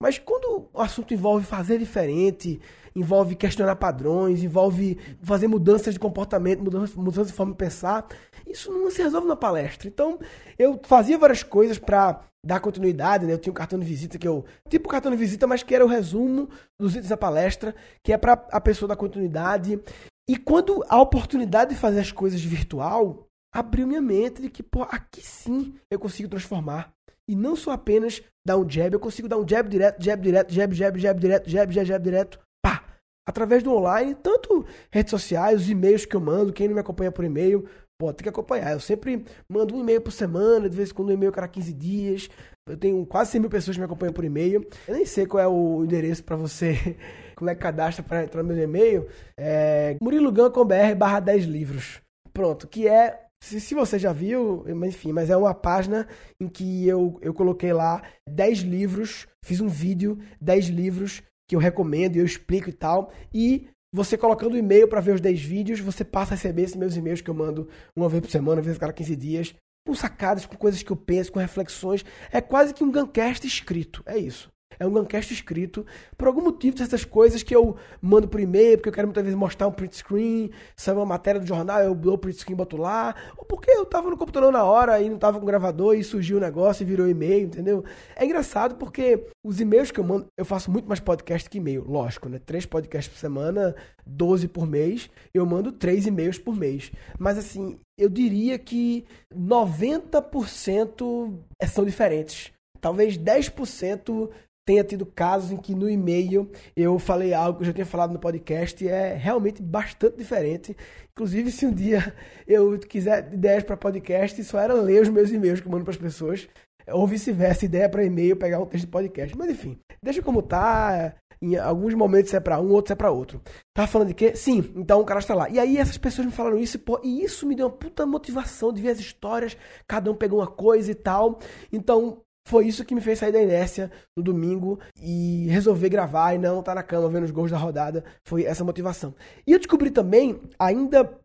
Mas 0.02 0.18
quando 0.18 0.68
o 0.72 0.80
assunto 0.80 1.14
envolve 1.14 1.46
fazer 1.46 1.78
diferente, 1.78 2.60
envolve 2.96 3.36
questionar 3.36 3.76
padrões, 3.76 4.42
envolve 4.42 4.98
fazer 5.22 5.46
mudanças 5.46 5.94
de 5.94 6.00
comportamento, 6.00 6.62
mudanças, 6.62 6.96
mudanças 6.96 7.28
de 7.28 7.32
forma 7.34 7.52
de 7.52 7.58
pensar, 7.58 8.06
isso 8.46 8.72
não 8.72 8.90
se 8.90 9.00
resolve 9.00 9.28
na 9.28 9.36
palestra. 9.36 9.86
Então, 9.86 10.18
eu 10.58 10.80
fazia 10.82 11.16
várias 11.16 11.44
coisas 11.44 11.78
para 11.78 12.20
dar 12.44 12.58
continuidade, 12.58 13.24
né? 13.24 13.34
Eu 13.34 13.38
tinha 13.38 13.52
um 13.52 13.54
cartão 13.54 13.78
de 13.78 13.84
visita 13.84 14.18
que 14.18 14.26
eu. 14.26 14.44
Tipo 14.68 14.88
cartão 14.88 15.12
de 15.12 15.16
visita, 15.16 15.46
mas 15.46 15.62
que 15.62 15.74
era 15.74 15.84
o 15.84 15.88
resumo 15.88 16.48
dos 16.78 16.94
itens 16.94 17.08
da 17.08 17.16
palestra, 17.16 17.74
que 18.02 18.12
é 18.12 18.18
para 18.18 18.32
a 18.32 18.60
pessoa 18.60 18.88
dar 18.88 18.96
continuidade. 18.96 19.80
E 20.28 20.36
quando 20.36 20.84
a 20.88 21.00
oportunidade 21.00 21.74
de 21.74 21.80
fazer 21.80 22.00
as 22.00 22.12
coisas 22.12 22.42
virtual 22.42 23.28
abriu 23.52 23.86
minha 23.86 24.00
mente 24.00 24.40
de 24.40 24.48
que, 24.48 24.62
pô, 24.62 24.82
aqui 24.82 25.20
sim 25.20 25.74
eu 25.90 25.98
consigo 25.98 26.28
transformar. 26.28 26.92
E 27.28 27.36
não 27.36 27.54
só 27.54 27.72
apenas 27.72 28.22
dar 28.46 28.56
um 28.56 28.68
jab, 28.68 28.92
eu 28.92 29.00
consigo 29.00 29.28
dar 29.28 29.38
um 29.38 29.46
jab 29.46 29.68
direto, 29.68 30.02
jab 30.02 30.22
direto, 30.22 30.52
jab, 30.52 30.74
jab, 30.74 30.98
jab 30.98 31.20
direto, 31.20 31.48
jab, 31.48 31.72
jab, 31.72 31.86
jab 31.86 32.04
direto, 32.04 32.40
pá. 32.64 32.84
Através 33.26 33.62
do 33.62 33.72
online, 33.72 34.14
tanto 34.14 34.66
redes 34.90 35.10
sociais, 35.10 35.62
os 35.62 35.70
e-mails 35.70 36.04
que 36.04 36.16
eu 36.16 36.20
mando, 36.20 36.52
quem 36.52 36.66
não 36.66 36.74
me 36.74 36.80
acompanha 36.80 37.12
por 37.12 37.24
e-mail, 37.24 37.68
pô, 37.98 38.12
tem 38.12 38.24
que 38.24 38.28
acompanhar. 38.28 38.72
Eu 38.72 38.80
sempre 38.80 39.24
mando 39.48 39.76
um 39.76 39.80
e-mail 39.80 40.00
por 40.00 40.10
semana, 40.10 40.68
de 40.68 40.76
vez 40.76 40.90
em 40.90 40.94
quando 40.94 41.10
um 41.10 41.12
e-mail 41.12 41.30
cada 41.30 41.46
15 41.46 41.72
dias. 41.72 42.28
Eu 42.68 42.76
tenho 42.76 43.04
quase 43.04 43.32
100 43.32 43.40
mil 43.40 43.50
pessoas 43.50 43.76
que 43.76 43.80
me 43.80 43.86
acompanham 43.86 44.12
por 44.12 44.24
e-mail. 44.24 44.64
Eu 44.86 44.94
nem 44.94 45.04
sei 45.04 45.26
qual 45.26 45.42
é 45.42 45.48
o 45.48 45.84
endereço 45.84 46.22
para 46.22 46.36
você, 46.36 46.96
como 47.34 47.50
é 47.50 47.54
que 47.54 47.60
cadastra 47.60 48.04
para 48.04 48.24
entrar 48.24 48.42
no 48.42 48.48
meu 48.48 48.62
e-mail. 48.62 49.08
É 49.36 49.96
murilogan.com.br 50.00 50.94
barra 50.96 51.20
10 51.20 51.44
livros. 51.44 52.00
Pronto, 52.32 52.68
que 52.68 52.86
é 52.86 53.26
se, 53.42 53.74
você 53.74 53.98
já 53.98 54.12
viu, 54.12 54.64
enfim, 54.86 55.10
mas 55.10 55.28
é 55.28 55.36
uma 55.36 55.52
página 55.52 56.06
em 56.40 56.48
que 56.48 56.86
eu, 56.86 57.18
eu 57.20 57.34
coloquei 57.34 57.72
lá 57.72 58.00
10 58.28 58.60
livros, 58.60 59.26
fiz 59.44 59.60
um 59.60 59.68
vídeo, 59.68 60.18
10 60.40 60.66
livros 60.66 61.22
que 61.48 61.56
eu 61.56 61.60
recomendo 61.60 62.16
eu 62.16 62.24
explico 62.24 62.70
e 62.70 62.72
tal. 62.72 63.12
E 63.34 63.68
você 63.92 64.16
colocando 64.16 64.54
o 64.54 64.56
e-mail 64.56 64.86
para 64.86 65.00
ver 65.00 65.14
os 65.16 65.20
10 65.20 65.42
vídeos, 65.42 65.80
você 65.80 66.04
passa 66.04 66.34
a 66.34 66.36
receber 66.36 66.62
esses 66.62 66.76
meus 66.76 66.96
e-mails 66.96 67.20
que 67.20 67.28
eu 67.28 67.34
mando 67.34 67.68
uma 67.96 68.08
vez 68.08 68.22
por 68.22 68.30
semana, 68.30 68.58
uma 68.58 68.62
vez 68.62 68.76
a 68.76 68.80
cada 68.80 68.92
15 68.92 69.16
dias, 69.16 69.54
com 69.84 69.94
sacadas, 69.94 70.46
com 70.46 70.56
coisas 70.56 70.82
que 70.82 70.90
eu 70.90 70.96
penso, 70.96 71.32
com 71.32 71.38
reflexões. 71.38 72.04
É 72.30 72.40
quase 72.40 72.72
que 72.74 72.84
um 72.84 72.92
Guncast 72.92 73.46
escrito, 73.46 74.02
é 74.06 74.18
isso. 74.18 74.50
É 74.82 74.86
um 74.86 74.90
Guncast 74.90 75.32
escrito. 75.32 75.86
Por 76.18 76.26
algum 76.26 76.42
motivo, 76.42 76.76
dessas 76.76 77.04
coisas 77.04 77.42
que 77.42 77.54
eu 77.54 77.76
mando 78.00 78.26
por 78.26 78.40
e-mail, 78.40 78.76
porque 78.76 78.88
eu 78.88 78.92
quero 78.92 79.06
muitas 79.06 79.22
vezes 79.22 79.38
mostrar 79.38 79.68
um 79.68 79.72
print 79.72 79.96
screen, 79.96 80.50
sai 80.76 80.92
uma 80.92 81.06
matéria 81.06 81.40
do 81.40 81.46
jornal, 81.46 81.80
eu 81.80 81.94
dou 81.94 82.14
o 82.14 82.18
print 82.18 82.40
screen 82.40 82.56
boto 82.56 82.76
lá. 82.76 83.14
Ou 83.38 83.44
porque 83.44 83.70
eu 83.70 83.86
tava 83.86 84.10
no 84.10 84.16
computador 84.16 84.50
na 84.50 84.64
hora 84.64 85.00
e 85.00 85.08
não 85.08 85.18
tava 85.18 85.38
com 85.38 85.46
gravador 85.46 85.94
e 85.94 86.02
surgiu 86.02 86.36
o 86.36 86.40
um 86.40 86.42
negócio 86.42 86.82
e 86.82 86.86
virou 86.86 87.08
e-mail, 87.08 87.46
entendeu? 87.46 87.84
É 88.16 88.24
engraçado 88.24 88.74
porque 88.74 89.24
os 89.44 89.60
e-mails 89.60 89.92
que 89.92 90.00
eu 90.00 90.04
mando, 90.04 90.26
eu 90.36 90.44
faço 90.44 90.68
muito 90.68 90.88
mais 90.88 90.98
podcast 90.98 91.48
que 91.48 91.58
e-mail, 91.58 91.84
lógico, 91.86 92.28
né? 92.28 92.40
Três 92.44 92.66
podcasts 92.66 93.14
por 93.14 93.20
semana, 93.20 93.76
12 94.04 94.48
por 94.48 94.66
mês. 94.66 95.08
Eu 95.32 95.46
mando 95.46 95.70
três 95.70 96.06
e-mails 96.06 96.38
por 96.38 96.56
mês. 96.56 96.90
Mas 97.20 97.38
assim, 97.38 97.78
eu 97.96 98.08
diria 98.08 98.58
que 98.58 99.04
90% 99.32 101.38
são 101.68 101.84
diferentes. 101.84 102.50
Talvez 102.80 103.16
10% 103.16 104.28
tenha 104.64 104.84
tido 104.84 105.04
casos 105.04 105.50
em 105.50 105.56
que 105.56 105.74
no 105.74 105.88
e-mail 105.88 106.50
eu 106.76 106.98
falei 106.98 107.34
algo 107.34 107.58
que 107.58 107.62
eu 107.62 107.66
já 107.66 107.72
tinha 107.72 107.86
falado 107.86 108.12
no 108.12 108.18
podcast 108.18 108.86
é 108.86 109.14
realmente 109.14 109.62
bastante 109.62 110.16
diferente. 110.16 110.76
Inclusive, 111.12 111.50
se 111.50 111.66
um 111.66 111.72
dia 111.72 112.14
eu 112.46 112.78
quiser 112.78 113.32
ideias 113.32 113.64
para 113.64 113.76
podcast, 113.76 114.42
só 114.44 114.58
era 114.58 114.74
ler 114.74 115.02
os 115.02 115.08
meus 115.08 115.30
e-mails 115.30 115.60
que 115.60 115.66
eu 115.66 115.72
mando 115.72 115.84
para 115.84 115.92
as 115.92 115.98
pessoas, 115.98 116.48
ou 116.88 117.06
vice-versa, 117.06 117.64
ideia 117.64 117.88
para 117.88 118.04
e-mail, 118.04 118.36
pegar 118.36 118.60
um 118.60 118.66
texto 118.66 118.86
de 118.86 118.90
podcast. 118.90 119.36
Mas 119.36 119.50
enfim, 119.50 119.78
deixa 120.02 120.22
como 120.22 120.42
tá. 120.42 121.14
Em 121.40 121.56
alguns 121.56 121.92
momentos 121.92 122.32
é 122.32 122.38
para 122.38 122.60
um, 122.60 122.70
outros 122.70 122.92
é 122.92 122.94
para 122.94 123.10
outro. 123.10 123.42
Tá 123.74 123.84
falando 123.84 124.08
de 124.08 124.14
quê? 124.14 124.36
Sim, 124.36 124.72
então 124.76 125.00
o 125.00 125.04
cara 125.04 125.18
está 125.18 125.34
lá. 125.34 125.50
E 125.50 125.58
aí 125.58 125.76
essas 125.76 125.98
pessoas 125.98 126.24
me 126.24 126.32
falaram 126.32 126.56
isso, 126.56 126.78
pô, 126.78 127.00
e 127.02 127.24
isso 127.24 127.48
me 127.48 127.56
deu 127.56 127.66
uma 127.66 127.72
puta 127.72 128.06
motivação 128.06 128.72
de 128.72 128.80
ver 128.80 128.90
as 128.90 129.00
histórias, 129.00 129.56
cada 129.88 130.08
um 130.08 130.14
pegou 130.14 130.38
uma 130.38 130.46
coisa 130.46 130.92
e 130.92 130.94
tal. 130.94 131.40
Então, 131.72 132.22
foi 132.46 132.66
isso 132.66 132.84
que 132.84 132.94
me 132.94 133.00
fez 133.00 133.18
sair 133.18 133.32
da 133.32 133.40
inércia 133.40 133.90
no 134.16 134.22
domingo 134.22 134.78
e 135.00 135.46
resolver 135.48 135.88
gravar 135.88 136.34
e 136.34 136.38
não 136.38 136.60
estar 136.60 136.72
tá 136.72 136.76
na 136.76 136.82
cama 136.82 137.08
vendo 137.08 137.24
os 137.24 137.30
gols 137.30 137.50
da 137.50 137.56
rodada. 137.56 138.04
Foi 138.26 138.44
essa 138.44 138.64
motivação. 138.64 139.14
E 139.46 139.52
eu 139.52 139.58
descobri 139.58 139.90
também, 139.90 140.40
ainda 140.58 141.18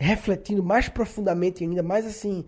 refletindo 0.00 0.62
mais 0.62 0.88
profundamente, 0.88 1.64
ainda 1.64 1.82
mais 1.82 2.06
assim, 2.06 2.44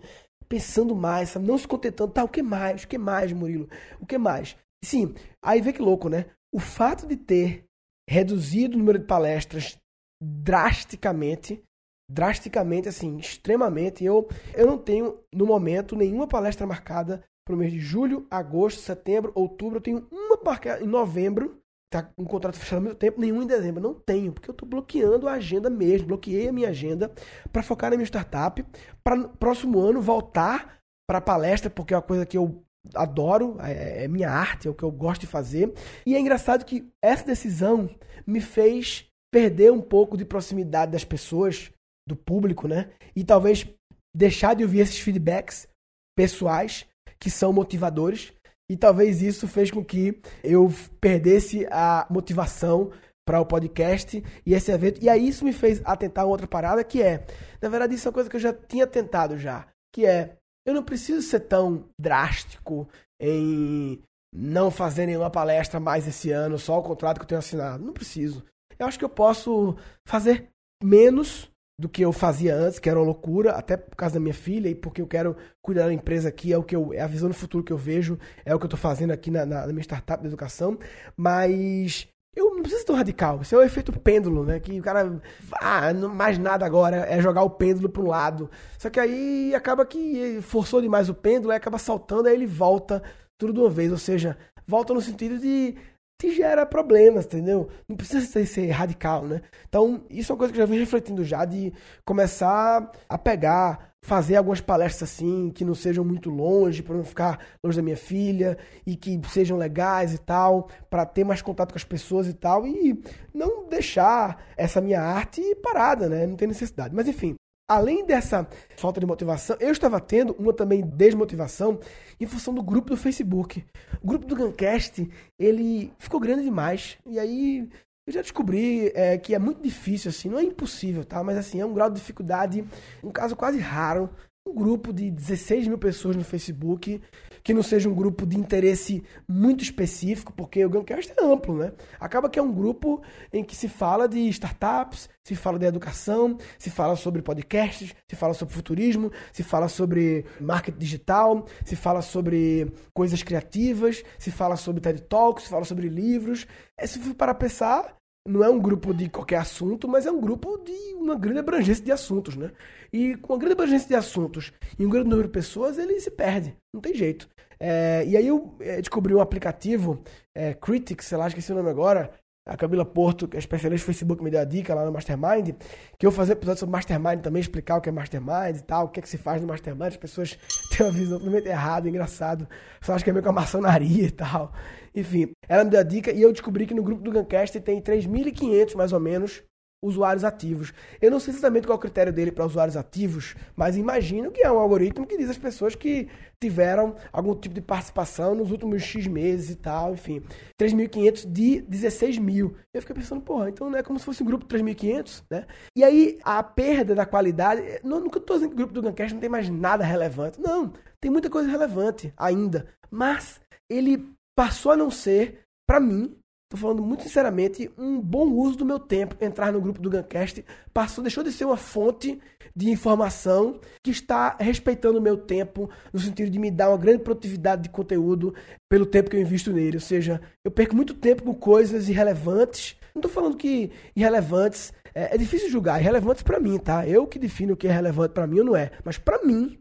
pensando 0.47 0.95
mais, 0.95 1.35
não 1.35 1.57
se 1.57 1.67
contentando, 1.67 2.11
tá, 2.11 2.23
o 2.23 2.29
que 2.29 2.41
mais? 2.41 2.83
O 2.83 2.87
que 2.87 2.97
mais, 2.97 3.31
Murilo? 3.31 3.69
O 3.99 4.05
que 4.05 4.17
mais? 4.17 4.57
Sim, 4.83 5.13
aí 5.43 5.61
vê 5.61 5.73
que 5.73 5.81
louco, 5.81 6.09
né? 6.09 6.25
O 6.53 6.59
fato 6.59 7.07
de 7.07 7.15
ter 7.15 7.63
reduzido 8.09 8.75
o 8.75 8.79
número 8.79 8.99
de 8.99 9.05
palestras 9.05 9.77
drasticamente, 10.21 11.61
drasticamente, 12.09 12.89
assim, 12.89 13.17
extremamente. 13.17 14.03
Eu, 14.03 14.27
eu 14.55 14.65
não 14.65 14.77
tenho, 14.77 15.19
no 15.33 15.45
momento, 15.45 15.95
nenhuma 15.95 16.27
palestra 16.27 16.65
marcada 16.65 17.23
para 17.49 17.55
o 17.55 17.57
mês 17.57 17.73
de 17.73 17.79
julho, 17.79 18.27
agosto, 18.29 18.79
setembro, 18.79 19.31
outubro. 19.33 19.77
Eu 19.77 19.81
tenho 19.81 20.07
uma 20.11 20.37
marcada 20.45 20.83
em 20.83 20.87
novembro, 20.87 21.59
tá 21.91 22.07
um 22.15 22.23
contrato 22.23 22.59
fechado 22.59 22.77
ao 22.77 22.83
mesmo 22.83 22.95
tempo, 22.95 23.19
nenhum 23.19 23.41
em 23.41 23.47
dezembro. 23.47 23.81
Não 23.81 23.95
tenho, 23.95 24.31
porque 24.31 24.51
eu 24.51 24.51
estou 24.51 24.69
bloqueando 24.69 25.27
a 25.27 25.33
agenda 25.33 25.67
mesmo, 25.67 26.09
bloqueei 26.09 26.47
a 26.47 26.53
minha 26.53 26.69
agenda 26.69 27.11
para 27.51 27.63
focar 27.63 27.89
na 27.89 27.97
minha 27.97 28.05
startup, 28.05 28.63
para 29.03 29.27
próximo 29.29 29.79
ano 29.79 29.99
voltar 29.99 30.77
para 31.09 31.19
palestra, 31.19 31.71
porque 31.71 31.91
é 31.91 31.97
uma 31.97 32.03
coisa 32.03 32.23
que 32.23 32.37
eu 32.37 32.63
adoro, 32.93 33.57
é, 33.61 34.03
é 34.03 34.07
minha 34.07 34.29
arte, 34.29 34.67
é 34.67 34.71
o 34.71 34.75
que 34.75 34.83
eu 34.83 34.91
gosto 34.91 35.21
de 35.21 35.27
fazer. 35.27 35.73
E 36.05 36.15
é 36.15 36.19
engraçado 36.19 36.63
que 36.63 36.87
essa 37.03 37.25
decisão 37.25 37.89
me 38.27 38.41
fez 38.41 39.07
perder 39.33 39.71
um 39.71 39.81
pouco 39.81 40.15
de 40.15 40.23
proximidade 40.23 40.91
das 40.91 41.03
pessoas, 41.03 41.71
do 42.07 42.15
público, 42.15 42.67
né? 42.67 42.91
E 43.15 43.23
talvez 43.23 43.67
deixar 44.15 44.53
de 44.53 44.63
ouvir 44.63 44.81
esses 44.81 44.99
feedbacks 44.99 45.67
pessoais 46.15 46.88
que 47.21 47.29
são 47.29 47.53
motivadores. 47.53 48.33
E 48.69 48.77
talvez 48.77 49.21
isso 49.21 49.47
fez 49.47 49.71
com 49.71 49.83
que 49.83 50.21
eu 50.43 50.71
perdesse 51.01 51.65
a 51.71 52.05
motivação 52.09 52.91
para 53.25 53.41
o 53.41 53.45
podcast 53.45 54.23
e 54.45 54.53
esse 54.53 54.71
evento. 54.71 55.03
E 55.03 55.09
aí 55.09 55.27
isso 55.27 55.43
me 55.43 55.53
fez 55.53 55.81
atentar 55.85 56.25
uma 56.25 56.31
outra 56.31 56.47
parada 56.47 56.83
que 56.83 57.01
é, 57.01 57.25
na 57.61 57.69
verdade, 57.69 57.95
isso 57.95 58.07
é 58.07 58.09
uma 58.09 58.13
coisa 58.13 58.29
que 58.29 58.35
eu 58.35 58.39
já 58.39 58.53
tinha 58.53 58.87
tentado 58.87 59.37
já, 59.37 59.67
que 59.93 60.05
é 60.05 60.35
eu 60.65 60.73
não 60.73 60.83
preciso 60.83 61.21
ser 61.21 61.41
tão 61.41 61.85
drástico 61.99 62.87
em 63.19 64.01
não 64.33 64.69
fazer 64.69 65.07
nenhuma 65.07 65.29
palestra 65.29 65.79
mais 65.79 66.07
esse 66.07 66.31
ano, 66.31 66.59
só 66.59 66.77
o 66.77 66.83
contrato 66.83 67.17
que 67.17 67.23
eu 67.23 67.27
tenho 67.27 67.39
assinado. 67.39 67.83
Não 67.83 67.93
preciso. 67.93 68.43
Eu 68.77 68.85
acho 68.85 68.97
que 68.97 69.05
eu 69.05 69.09
posso 69.09 69.75
fazer 70.07 70.47
menos 70.83 71.48
do 71.79 71.87
que 71.87 72.01
eu 72.01 72.11
fazia 72.11 72.53
antes, 72.53 72.77
que 72.77 72.89
era 72.89 72.99
uma 72.99 73.05
loucura, 73.05 73.51
até 73.51 73.77
por 73.77 73.95
causa 73.95 74.15
da 74.15 74.19
minha 74.19 74.33
filha 74.33 74.67
e 74.67 74.75
porque 74.75 75.01
eu 75.01 75.07
quero 75.07 75.33
cuidar 75.61 75.85
da 75.85 75.93
empresa 75.93 76.27
aqui, 76.27 76.51
é 76.51 76.57
o 76.57 76.63
que 76.63 76.75
eu, 76.75 76.93
é 76.93 76.99
a 76.99 77.07
visão 77.07 77.29
do 77.29 77.33
futuro 77.33 77.63
que 77.63 77.71
eu 77.71 77.77
vejo, 77.77 78.19
é 78.43 78.53
o 78.53 78.59
que 78.59 78.65
eu 78.65 78.67
estou 78.67 78.77
fazendo 78.77 79.11
aqui 79.11 79.31
na, 79.31 79.45
na, 79.45 79.65
na 79.65 79.71
minha 79.71 79.81
startup 79.81 80.21
de 80.21 80.27
educação, 80.27 80.77
mas 81.15 82.05
eu 82.35 82.53
não 82.53 82.61
preciso 82.61 82.81
ser 82.81 82.87
tão 82.87 82.97
radical. 82.97 83.41
Isso 83.41 83.55
é 83.55 83.57
o 83.57 83.63
efeito 83.63 83.97
pêndulo, 83.97 84.43
né? 84.43 84.59
Que 84.59 84.77
o 84.77 84.83
cara. 84.83 85.21
Ah, 85.61 85.93
não, 85.93 86.13
mais 86.13 86.37
nada 86.37 86.65
agora 86.65 86.97
é 86.97 87.21
jogar 87.21 87.43
o 87.43 87.49
pêndulo 87.49 87.87
para 87.87 88.01
um 88.01 88.07
lado. 88.07 88.51
Só 88.77 88.89
que 88.89 88.99
aí 88.99 89.55
acaba 89.55 89.85
que 89.85 90.39
forçou 90.41 90.81
demais 90.81 91.09
o 91.09 91.13
pêndulo, 91.13 91.51
aí 91.51 91.57
acaba 91.57 91.77
saltando, 91.77 92.27
aí 92.27 92.35
ele 92.35 92.45
volta 92.45 93.01
tudo 93.37 93.53
de 93.53 93.59
uma 93.59 93.69
vez. 93.69 93.89
Ou 93.89 93.97
seja, 93.97 94.37
volta 94.67 94.93
no 94.93 95.01
sentido 95.01 95.39
de 95.39 95.75
te 96.19 96.35
gera 96.35 96.65
problemas, 96.65 97.25
entendeu? 97.25 97.69
Não 97.87 97.95
precisa 97.95 98.25
ser, 98.25 98.45
ser, 98.45 98.69
radical, 98.71 99.25
né? 99.25 99.41
Então, 99.69 100.03
isso 100.09 100.31
é 100.31 100.33
uma 100.33 100.37
coisa 100.37 100.53
que 100.53 100.59
eu 100.59 100.65
já 100.65 100.71
vim 100.71 100.77
refletindo 100.77 101.23
já, 101.23 101.45
de 101.45 101.71
começar 102.03 102.91
a 103.07 103.17
pegar, 103.17 103.93
fazer 104.01 104.35
algumas 104.35 104.59
palestras 104.59 105.09
assim, 105.09 105.49
que 105.49 105.63
não 105.63 105.73
sejam 105.73 106.03
muito 106.03 106.29
longe, 106.29 106.83
para 106.83 106.97
não 106.97 107.05
ficar 107.05 107.39
longe 107.63 107.77
da 107.77 107.81
minha 107.81 107.95
filha, 107.95 108.57
e 108.85 108.97
que 108.97 109.19
sejam 109.29 109.57
legais 109.57 110.13
e 110.13 110.17
tal, 110.17 110.67
para 110.89 111.05
ter 111.05 111.23
mais 111.23 111.41
contato 111.41 111.71
com 111.71 111.77
as 111.77 111.85
pessoas 111.85 112.27
e 112.27 112.33
tal, 112.33 112.67
e 112.67 113.01
não 113.33 113.69
deixar 113.69 114.43
essa 114.57 114.81
minha 114.81 115.01
arte 115.01 115.41
parada, 115.63 116.09
né? 116.09 116.27
Não 116.27 116.35
tem 116.35 116.49
necessidade. 116.49 116.93
Mas 116.93 117.07
enfim, 117.07 117.35
além 117.69 118.03
dessa 118.03 118.47
falta 118.75 118.99
de 118.99 119.05
motivação, 119.05 119.55
eu 119.59 119.71
estava 119.71 120.01
tendo 120.01 120.35
uma 120.39 120.51
também 120.51 120.81
desmotivação 120.81 121.79
em 122.19 122.25
função 122.25 122.53
do 122.53 122.63
grupo 122.63 122.89
do 122.89 122.97
Facebook. 122.97 123.63
O 124.01 124.07
grupo 124.07 124.25
do 124.25 124.35
Guncast, 124.35 125.07
ele 125.37 125.93
ficou 125.99 126.19
grande 126.19 126.43
demais. 126.43 126.97
E 127.05 127.19
aí 127.19 127.69
eu 128.07 128.13
já 128.13 128.21
descobri 128.23 128.91
é, 128.95 129.19
que 129.19 129.35
é 129.35 129.39
muito 129.39 129.61
difícil, 129.61 130.09
assim, 130.09 130.29
não 130.29 130.39
é 130.39 130.43
impossível, 130.43 131.05
tá? 131.05 131.23
Mas 131.23 131.37
assim, 131.37 131.61
é 131.61 131.65
um 131.65 131.73
grau 131.73 131.89
de 131.89 131.99
dificuldade, 131.99 132.65
um 133.03 133.11
caso 133.11 133.35
quase 133.35 133.59
raro. 133.59 134.09
Um 134.49 134.55
grupo 134.55 134.91
de 134.91 135.11
16 135.11 135.67
mil 135.67 135.77
pessoas 135.77 136.15
no 136.15 136.23
Facebook 136.23 136.99
que 137.43 137.53
não 137.53 137.61
seja 137.61 137.87
um 137.87 137.93
grupo 137.93 138.25
de 138.25 138.37
interesse 138.37 139.03
muito 139.27 139.63
específico, 139.63 140.33
porque 140.33 140.65
o 140.65 140.69
Guncast 140.69 141.13
é 141.17 141.23
amplo, 141.23 141.57
né? 141.57 141.71
Acaba 141.99 142.29
que 142.29 142.39
é 142.39 142.41
um 142.41 142.51
grupo 142.51 143.01
em 143.31 143.43
que 143.43 143.55
se 143.55 143.67
fala 143.67 144.07
de 144.07 144.27
startups, 144.29 145.07
se 145.23 145.35
fala 145.35 145.59
de 145.59 145.65
educação, 145.65 146.35
se 146.57 146.71
fala 146.71 146.95
sobre 146.95 147.21
podcasts, 147.21 147.93
se 148.07 148.15
fala 148.15 148.33
sobre 148.33 148.55
futurismo, 148.55 149.11
se 149.31 149.43
fala 149.43 149.67
sobre 149.67 150.25
marketing 150.41 150.79
digital, 150.79 151.45
se 151.63 151.75
fala 151.75 152.01
sobre 152.01 152.73
coisas 152.91 153.21
criativas, 153.21 154.03
se 154.17 154.31
fala 154.31 154.55
sobre 154.55 154.81
TED 154.81 155.03
Talks, 155.03 155.43
se 155.43 155.49
fala 155.49 155.65
sobre 155.65 155.87
livros. 155.89 156.47
É, 156.75 156.87
se 156.87 156.97
for 156.97 157.13
para 157.13 157.35
pensar, 157.35 157.98
não 158.27 158.43
é 158.43 158.49
um 158.49 158.59
grupo 158.59 158.93
de 158.93 159.09
qualquer 159.09 159.37
assunto, 159.37 159.87
mas 159.87 160.05
é 160.05 160.11
um 160.11 160.19
grupo 160.19 160.57
de 160.57 160.95
uma 160.95 161.15
grande 161.15 161.39
abrangência 161.39 161.83
de 161.83 161.91
assuntos, 161.91 162.35
né? 162.35 162.51
E 162.91 163.15
com 163.17 163.33
uma 163.33 163.39
grande 163.39 163.53
abrangência 163.53 163.87
de 163.87 163.95
assuntos 163.95 164.51
e 164.77 164.85
um 164.85 164.89
grande 164.89 165.09
número 165.09 165.27
de 165.27 165.33
pessoas, 165.33 165.77
ele 165.77 165.99
se 165.99 166.11
perde. 166.11 166.55
Não 166.73 166.81
tem 166.81 166.93
jeito. 166.93 167.29
É, 167.59 168.03
e 168.05 168.15
aí 168.15 168.27
eu 168.27 168.55
é, 168.59 168.79
descobri 168.79 169.13
um 169.13 169.19
aplicativo, 169.19 170.01
é, 170.35 170.53
Critics, 170.53 171.07
sei 171.07 171.17
lá, 171.17 171.27
esqueci 171.27 171.51
o 171.51 171.55
nome 171.55 171.69
agora. 171.69 172.11
A 172.45 172.57
Camila 172.57 172.83
Porto, 172.83 173.27
que 173.27 173.37
é 173.37 173.39
especialista 173.39 173.85
do 173.85 173.87
Facebook, 173.87 174.23
me 174.23 174.31
deu 174.31 174.39
a 174.39 174.43
dica 174.43 174.73
lá 174.73 174.83
no 174.83 174.91
Mastermind, 174.91 175.55
que 175.99 176.05
eu 176.05 176.11
fazer 176.11 176.33
episódio 176.33 176.61
sobre 176.61 176.71
Mastermind 176.71 177.21
também, 177.21 177.39
explicar 177.39 177.77
o 177.77 177.81
que 177.81 177.89
é 177.89 177.91
Mastermind 177.91 178.57
e 178.57 178.63
tal, 178.63 178.85
o 178.85 178.89
que 178.89 178.99
é 178.99 179.03
que 179.03 179.09
se 179.09 179.17
faz 179.17 179.41
no 179.41 179.47
Mastermind. 179.47 179.89
As 179.89 179.97
pessoas 179.97 180.37
têm 180.75 180.85
uma 180.85 180.91
visão 180.91 181.19
totalmente 181.19 181.47
errada, 181.47 181.87
engraçado. 181.87 182.47
Só 182.81 182.93
acho 182.93 183.03
que 183.03 183.09
é 183.09 183.13
meio 183.13 183.23
com 183.23 183.29
a 183.29 183.33
maçonaria 183.33 184.05
e 184.05 184.11
tal. 184.11 184.51
Enfim, 184.95 185.31
ela 185.47 185.63
me 185.63 185.69
deu 185.69 185.79
a 185.79 185.83
dica 185.83 186.11
e 186.11 186.21
eu 186.21 186.31
descobri 186.31 186.65
que 186.65 186.73
no 186.73 186.81
grupo 186.81 187.03
do 187.03 187.11
Guncast 187.11 187.59
tem 187.59 187.81
3.500 187.81 188.75
mais 188.75 188.93
ou 188.93 188.99
menos 188.99 189.43
usuários 189.83 190.23
ativos. 190.23 190.73
Eu 191.01 191.09
não 191.09 191.19
sei 191.19 191.33
exatamente 191.33 191.65
qual 191.65 191.75
é 191.75 191.79
o 191.79 191.81
critério 191.81 192.11
dele 192.11 192.31
para 192.31 192.45
usuários 192.45 192.75
ativos, 192.75 193.35
mas 193.55 193.77
imagino 193.77 194.31
que 194.31 194.41
é 194.41 194.51
um 194.51 194.59
algoritmo 194.59 195.05
que 195.05 195.17
diz 195.17 195.29
as 195.29 195.37
pessoas 195.37 195.75
que 195.75 196.07
tiveram 196.41 196.95
algum 197.11 197.35
tipo 197.35 197.55
de 197.55 197.61
participação 197.61 198.35
nos 198.35 198.51
últimos 198.51 198.81
X 198.81 199.07
meses 199.07 199.49
e 199.51 199.55
tal, 199.55 199.93
enfim. 199.93 200.21
3.500 200.59 201.31
de 201.31 201.61
16 201.61 202.17
mil. 202.17 202.55
Eu 202.73 202.81
fiquei 202.81 202.95
pensando, 202.95 203.21
porra, 203.21 203.49
então 203.49 203.69
não 203.69 203.77
é 203.77 203.83
como 203.83 203.99
se 203.99 204.05
fosse 204.05 204.23
um 204.23 204.25
grupo 204.25 204.45
de 204.45 204.55
3.500, 204.57 205.23
né? 205.29 205.45
E 205.75 205.83
aí, 205.83 206.19
a 206.23 206.41
perda 206.43 206.93
da 206.93 207.05
qualidade... 207.05 207.61
Não, 207.83 207.99
nunca 207.99 208.19
estou 208.19 208.35
dizendo 208.35 208.49
que 208.49 208.55
o 208.55 208.57
grupo 208.57 208.73
do 208.73 208.81
Guncast 208.81 209.13
não 209.13 209.21
tem 209.21 209.29
mais 209.29 209.49
nada 209.49 209.83
relevante. 209.83 210.39
Não, 210.39 210.73
tem 211.01 211.11
muita 211.11 211.29
coisa 211.29 211.49
relevante 211.49 212.13
ainda. 212.17 212.67
Mas 212.89 213.39
ele 213.69 214.09
passou 214.35 214.71
a 214.71 214.77
não 214.77 214.89
ser, 214.89 215.41
para 215.67 215.79
mim, 215.79 216.15
tô 216.49 216.57
falando 216.57 216.83
muito 216.83 217.03
sinceramente, 217.03 217.71
um 217.77 218.01
bom 218.01 218.27
uso 218.31 218.57
do 218.57 218.65
meu 218.65 218.79
tempo. 218.79 219.15
Entrar 219.21 219.53
no 219.53 219.61
grupo 219.61 219.79
do 219.79 219.89
Guncast 219.89 220.43
passou, 220.73 221.03
deixou 221.03 221.23
de 221.23 221.31
ser 221.31 221.45
uma 221.45 221.55
fonte 221.55 222.19
de 222.55 222.71
informação 222.71 223.59
que 223.83 223.91
está 223.91 224.35
respeitando 224.39 224.97
o 224.97 225.01
meu 225.01 225.15
tempo, 225.15 225.69
no 225.93 225.99
sentido 225.99 226.31
de 226.31 226.39
me 226.39 226.49
dar 226.49 226.69
uma 226.69 226.77
grande 226.77 227.03
produtividade 227.03 227.61
de 227.61 227.69
conteúdo 227.69 228.33
pelo 228.67 228.85
tempo 228.85 229.11
que 229.11 229.15
eu 229.15 229.21
invisto 229.21 229.53
nele. 229.53 229.77
Ou 229.77 229.81
seja, 229.81 230.19
eu 230.43 230.49
perco 230.49 230.75
muito 230.75 230.95
tempo 230.95 231.23
com 231.23 231.35
coisas 231.35 231.87
irrelevantes. 231.87 232.75
Não 232.95 232.99
estou 232.99 233.11
falando 233.11 233.37
que 233.37 233.71
irrelevantes 233.95 234.73
é, 234.95 235.13
é 235.13 235.17
difícil 235.17 235.51
julgar, 235.51 235.79
irrelevantes 235.79 236.23
para 236.23 236.39
mim, 236.39 236.57
tá? 236.57 236.87
Eu 236.87 237.05
que 237.05 237.19
defino 237.19 237.53
o 237.53 237.57
que 237.57 237.67
é 237.67 237.71
relevante 237.71 238.13
para 238.13 238.25
mim 238.25 238.39
ou 238.39 238.45
não 238.45 238.55
é. 238.55 238.71
Mas 238.83 238.97
para 238.97 239.23
mim, 239.23 239.59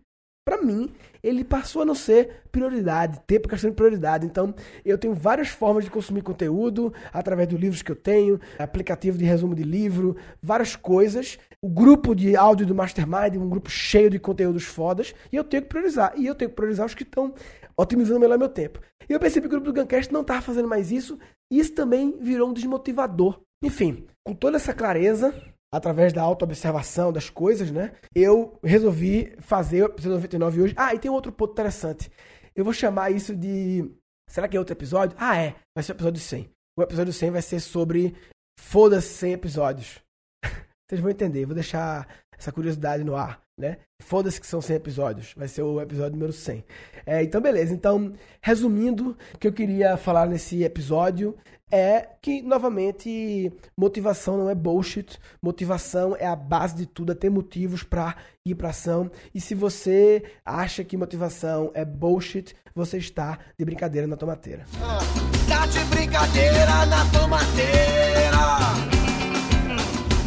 para 0.49 0.63
mim, 0.63 0.89
ele 1.23 1.45
passou 1.45 1.83
a 1.83 1.85
não 1.85 1.95
ser 1.95 2.41
prioridade, 2.51 3.21
tempo 3.27 3.47
questão 3.47 3.69
de 3.69 3.77
prioridade. 3.77 4.25
Então, 4.25 4.55
eu 4.83 4.97
tenho 4.97 5.13
várias 5.13 5.49
formas 5.49 5.85
de 5.85 5.91
consumir 5.91 6.23
conteúdo, 6.23 6.91
através 7.13 7.47
dos 7.47 7.61
livros 7.61 7.83
que 7.83 7.93
eu 7.93 7.97
tenho, 7.97 8.41
aplicativo 8.59 9.19
de 9.19 9.27
resumo 9.27 9.55
de 9.55 9.63
livro, 9.63 10.17
várias 10.41 10.75
coisas. 10.75 11.39
O 11.61 11.69
grupo 11.69 12.15
de 12.15 12.35
áudio 12.35 12.65
do 12.65 12.75
Mastermind, 12.75 13.37
um 13.37 13.47
grupo 13.47 13.69
cheio 13.69 14.09
de 14.09 14.19
conteúdos 14.19 14.65
fodas, 14.65 15.15
e 15.31 15.37
eu 15.37 15.45
tenho 15.45 15.65
que 15.65 15.69
priorizar. 15.69 16.15
E 16.17 16.27
eu 16.27 16.35
tenho 16.35 16.49
que 16.49 16.57
priorizar 16.57 16.87
os 16.87 16.95
que 16.95 17.03
estão 17.03 17.35
otimizando 17.77 18.21
melhor 18.21 18.39
meu 18.39 18.49
tempo. 18.49 18.81
E 19.07 19.13
eu 19.13 19.21
percebi 19.21 19.51
que 19.51 19.55
o 19.55 19.61
grupo 19.61 19.71
do 19.71 19.79
Guncast 19.83 20.11
não 20.11 20.23
estava 20.23 20.41
fazendo 20.41 20.67
mais 20.67 20.91
isso, 20.91 21.19
e 21.53 21.59
isso 21.59 21.75
também 21.75 22.17
virou 22.23 22.49
um 22.49 22.55
desmotivador. 22.55 23.39
Enfim, 23.63 24.07
com 24.25 24.35
toda 24.35 24.57
essa 24.57 24.73
clareza, 24.73 25.35
através 25.73 26.13
da 26.13 26.23
autoobservação 26.23 27.13
das 27.13 27.29
coisas, 27.29 27.71
né? 27.71 27.93
Eu 28.15 28.59
resolvi 28.63 29.35
fazer 29.41 29.83
o 29.83 29.87
episódio 29.87 30.17
99 30.17 30.63
hoje. 30.63 30.75
Ah, 30.77 30.95
e 30.95 30.99
tem 30.99 31.11
outro 31.11 31.33
ponto 31.33 31.53
interessante. 31.53 32.11
Eu 32.55 32.65
vou 32.65 32.73
chamar 32.73 33.11
isso 33.11 33.37
de. 33.37 33.91
Será 34.29 34.49
que 34.49 34.57
é 34.57 34.59
outro 34.59 34.75
episódio? 34.75 35.17
Ah, 35.21 35.37
é. 35.37 35.57
Vai 35.75 35.83
ser 35.83 35.93
o 35.93 35.95
episódio 35.95 36.21
100. 36.21 36.51
O 36.77 36.83
episódio 36.83 37.13
100 37.13 37.31
vai 37.31 37.43
ser 37.43 37.61
sobre. 37.61 38.17
Foda-se 38.59 39.09
100 39.15 39.33
episódios. 39.33 40.01
Vocês 40.89 41.01
vão 41.01 41.11
entender. 41.11 41.45
Vou 41.45 41.55
deixar 41.55 42.09
essa 42.37 42.53
curiosidade 42.53 43.05
no 43.05 43.17
ar, 43.17 43.41
né? 43.59 43.79
Foda-se 44.01 44.41
que 44.41 44.47
são 44.47 44.61
100 44.61 44.77
episódios. 44.77 45.35
Vai 45.37 45.49
ser 45.49 45.63
o 45.63 45.81
episódio 45.81 46.13
número 46.13 46.33
100. 46.33 46.65
É, 47.05 47.23
então, 47.23 47.41
beleza. 47.41 47.75
Então, 47.75 48.13
resumindo, 48.41 49.17
o 49.35 49.39
que 49.39 49.49
eu 49.49 49.53
queria 49.53 49.97
falar 49.97 50.27
nesse 50.27 50.63
episódio 50.63 51.37
é 51.71 52.09
que, 52.23 52.41
novamente, 52.41 53.53
motivação 53.77 54.39
não 54.39 54.49
é 54.49 54.55
bullshit. 54.55 55.19
Motivação 55.43 56.17
é 56.17 56.27
a 56.27 56.37
base 56.37 56.77
de 56.77 56.87
tudo, 56.87 57.13
é 57.13 57.15
ter 57.15 57.29
motivos 57.29 57.83
para 57.83 58.17
ir 58.47 58.55
para 58.55 58.71
ação. 58.71 59.11
E 59.35 59.41
se 59.41 59.55
você 59.55 60.23
acha 60.45 60.85
que 60.85 60.97
motivação 60.97 61.71
é 61.75 61.85
bullshit, 61.85 62.55
você 62.75 62.97
está 62.97 63.39
de 63.59 63.65
brincadeira 63.65 64.07
na 64.07 64.17
tomateira. 64.17 64.65
Ah. 64.81 65.01
Tá 65.49 65.67
de 65.67 65.81
brincadeira 65.87 66.87
na 66.87 67.05
tomateira. 67.07 68.39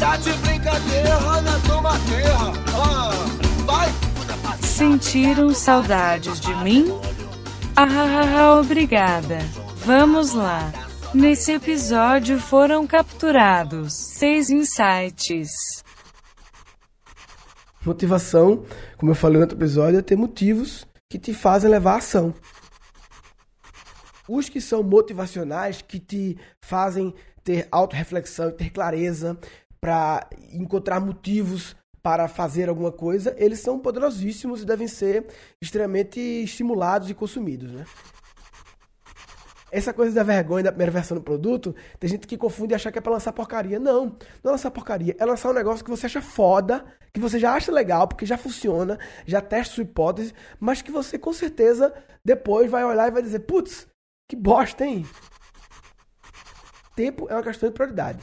Tá 0.00 0.16
de 0.16 0.32
brincadeira 0.32 1.40
na 1.42 1.58
tomateira. 1.60 2.61
Sentiram 4.82 5.54
saudades 5.54 6.40
de 6.40 6.52
mim? 6.56 6.86
Ah, 7.76 8.58
obrigada. 8.58 9.38
Vamos 9.86 10.32
lá. 10.32 10.72
Nesse 11.14 11.52
episódio 11.52 12.40
foram 12.40 12.84
capturados 12.84 13.92
seis 13.92 14.50
insights. 14.50 15.84
Motivação, 17.86 18.66
como 18.96 19.12
eu 19.12 19.14
falei 19.14 19.36
no 19.36 19.42
outro 19.42 19.56
episódio, 19.56 20.00
é 20.00 20.02
ter 20.02 20.16
motivos 20.16 20.84
que 21.08 21.16
te 21.16 21.32
fazem 21.32 21.70
levar 21.70 21.92
a 21.92 21.98
ação. 21.98 22.34
Os 24.28 24.48
que 24.48 24.60
são 24.60 24.82
motivacionais, 24.82 25.80
que 25.80 26.00
te 26.00 26.36
fazem 26.60 27.14
ter 27.44 27.68
autorreflexão 27.70 28.50
ter 28.50 28.70
clareza 28.70 29.38
para 29.80 30.28
encontrar 30.52 30.98
motivos 30.98 31.76
para 32.02 32.26
fazer 32.26 32.68
alguma 32.68 32.90
coisa, 32.90 33.34
eles 33.38 33.60
são 33.60 33.78
poderosíssimos 33.78 34.62
e 34.62 34.66
devem 34.66 34.88
ser 34.88 35.26
extremamente 35.60 36.18
estimulados 36.18 37.08
e 37.08 37.14
consumidos, 37.14 37.70
né? 37.72 37.84
Essa 39.70 39.94
coisa 39.94 40.14
da 40.14 40.22
vergonha 40.22 40.64
da 40.64 40.70
primeira 40.70 40.92
versão 40.92 41.16
do 41.16 41.22
produto, 41.22 41.74
tem 41.98 42.10
gente 42.10 42.26
que 42.26 42.36
confunde 42.36 42.74
e 42.74 42.76
acha 42.76 42.92
que 42.92 42.98
é 42.98 43.00
pra 43.00 43.12
lançar 43.12 43.32
porcaria. 43.32 43.78
Não, 43.78 44.04
não 44.44 44.50
é 44.50 44.50
lançar 44.50 44.70
porcaria. 44.70 45.16
É 45.18 45.24
lançar 45.24 45.48
um 45.48 45.54
negócio 45.54 45.82
que 45.82 45.90
você 45.90 46.04
acha 46.04 46.20
foda, 46.20 46.84
que 47.10 47.18
você 47.18 47.38
já 47.38 47.54
acha 47.54 47.72
legal, 47.72 48.06
porque 48.06 48.26
já 48.26 48.36
funciona, 48.36 48.98
já 49.24 49.40
testa 49.40 49.76
sua 49.76 49.84
hipótese, 49.84 50.34
mas 50.60 50.82
que 50.82 50.90
você 50.90 51.18
com 51.18 51.32
certeza 51.32 51.94
depois 52.22 52.70
vai 52.70 52.84
olhar 52.84 53.08
e 53.08 53.12
vai 53.12 53.22
dizer, 53.22 53.38
putz, 53.40 53.86
que 54.28 54.36
bosta, 54.36 54.84
hein? 54.84 55.06
Tempo 56.94 57.26
é 57.30 57.34
uma 57.34 57.42
questão 57.42 57.70
de 57.70 57.74
prioridade. 57.74 58.22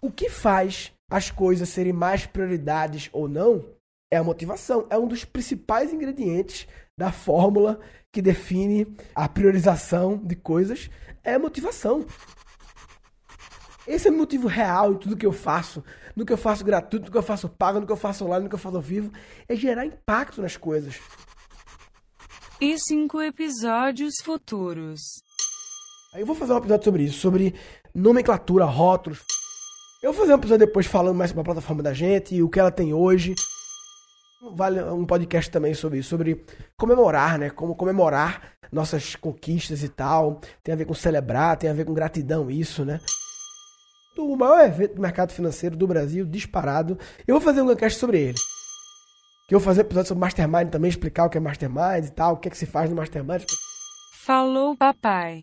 O 0.00 0.12
que 0.12 0.28
faz 0.28 0.92
as 1.10 1.30
coisas 1.30 1.68
serem 1.68 1.92
mais 1.92 2.26
prioridades 2.26 3.08
ou 3.12 3.28
não 3.28 3.64
é 4.10 4.16
a 4.16 4.24
motivação. 4.24 4.86
É 4.90 4.98
um 4.98 5.06
dos 5.06 5.24
principais 5.24 5.92
ingredientes 5.92 6.66
da 6.96 7.12
fórmula 7.12 7.80
que 8.12 8.22
define 8.22 8.86
a 9.14 9.28
priorização 9.28 10.16
de 10.16 10.34
coisas 10.34 10.88
é 11.22 11.34
a 11.34 11.38
motivação. 11.38 12.06
Esse 13.86 14.08
é 14.08 14.10
o 14.10 14.16
motivo 14.16 14.48
real 14.48 14.92
em 14.92 14.96
tudo 14.96 15.16
que 15.16 15.26
eu 15.26 15.32
faço, 15.32 15.84
no 16.14 16.24
que 16.24 16.32
eu 16.32 16.36
faço 16.36 16.64
gratuito, 16.64 17.06
no 17.06 17.12
que 17.12 17.18
eu 17.18 17.22
faço 17.22 17.48
pago, 17.48 17.80
no 17.80 17.86
que 17.86 17.92
eu 17.92 17.96
faço 17.96 18.24
online, 18.24 18.44
no 18.44 18.48
que 18.48 18.54
eu 18.54 18.58
faço 18.58 18.76
ao 18.76 18.82
vivo, 18.82 19.12
é 19.48 19.54
gerar 19.54 19.84
impacto 19.84 20.40
nas 20.40 20.56
coisas. 20.56 20.98
E 22.60 22.78
cinco 22.78 23.20
episódios 23.20 24.14
futuros. 24.24 25.00
Aí 26.14 26.22
eu 26.22 26.26
vou 26.26 26.34
fazer 26.34 26.52
um 26.54 26.58
episódio 26.58 26.84
sobre 26.84 27.02
isso, 27.04 27.18
sobre 27.18 27.54
nomenclatura, 27.94 28.64
rótulos. 28.64 29.22
Eu 30.06 30.12
vou 30.12 30.20
fazer 30.20 30.34
um 30.34 30.38
episódio 30.38 30.64
depois 30.68 30.86
falando 30.86 31.16
mais 31.16 31.30
sobre 31.30 31.40
a 31.40 31.44
plataforma 31.44 31.82
da 31.82 31.92
gente 31.92 32.32
e 32.32 32.40
o 32.40 32.48
que 32.48 32.60
ela 32.60 32.70
tem 32.70 32.94
hoje. 32.94 33.34
Vale 34.52 34.80
um 34.84 35.04
podcast 35.04 35.50
também 35.50 35.74
sobre 35.74 35.98
isso, 35.98 36.10
sobre 36.10 36.44
comemorar, 36.76 37.36
né? 37.40 37.50
Como 37.50 37.74
comemorar 37.74 38.52
nossas 38.70 39.16
conquistas 39.16 39.82
e 39.82 39.88
tal. 39.88 40.40
Tem 40.62 40.72
a 40.72 40.76
ver 40.76 40.84
com 40.84 40.94
celebrar, 40.94 41.56
tem 41.56 41.68
a 41.68 41.72
ver 41.72 41.84
com 41.84 41.92
gratidão, 41.92 42.48
isso, 42.48 42.84
né? 42.84 43.00
O 44.16 44.36
maior 44.36 44.64
evento 44.64 44.94
do 44.94 45.02
mercado 45.02 45.32
financeiro 45.32 45.76
do 45.76 45.88
Brasil, 45.88 46.24
disparado. 46.24 46.96
Eu 47.26 47.34
vou 47.34 47.40
fazer 47.40 47.62
um 47.62 47.66
podcast 47.66 47.98
sobre 47.98 48.20
ele. 48.20 48.38
Que 49.48 49.56
eu 49.56 49.58
vou 49.58 49.66
fazer 49.66 49.80
episódio 49.80 50.06
sobre 50.06 50.20
Mastermind 50.20 50.70
também, 50.70 50.88
explicar 50.88 51.24
o 51.24 51.28
que 51.28 51.36
é 51.36 51.40
Mastermind 51.40 52.04
e 52.04 52.12
tal, 52.12 52.34
o 52.34 52.36
que 52.36 52.46
é 52.46 52.50
que 52.52 52.56
se 52.56 52.66
faz 52.66 52.88
no 52.88 52.94
Mastermind. 52.94 53.42
Falou, 54.24 54.76
papai. 54.76 55.42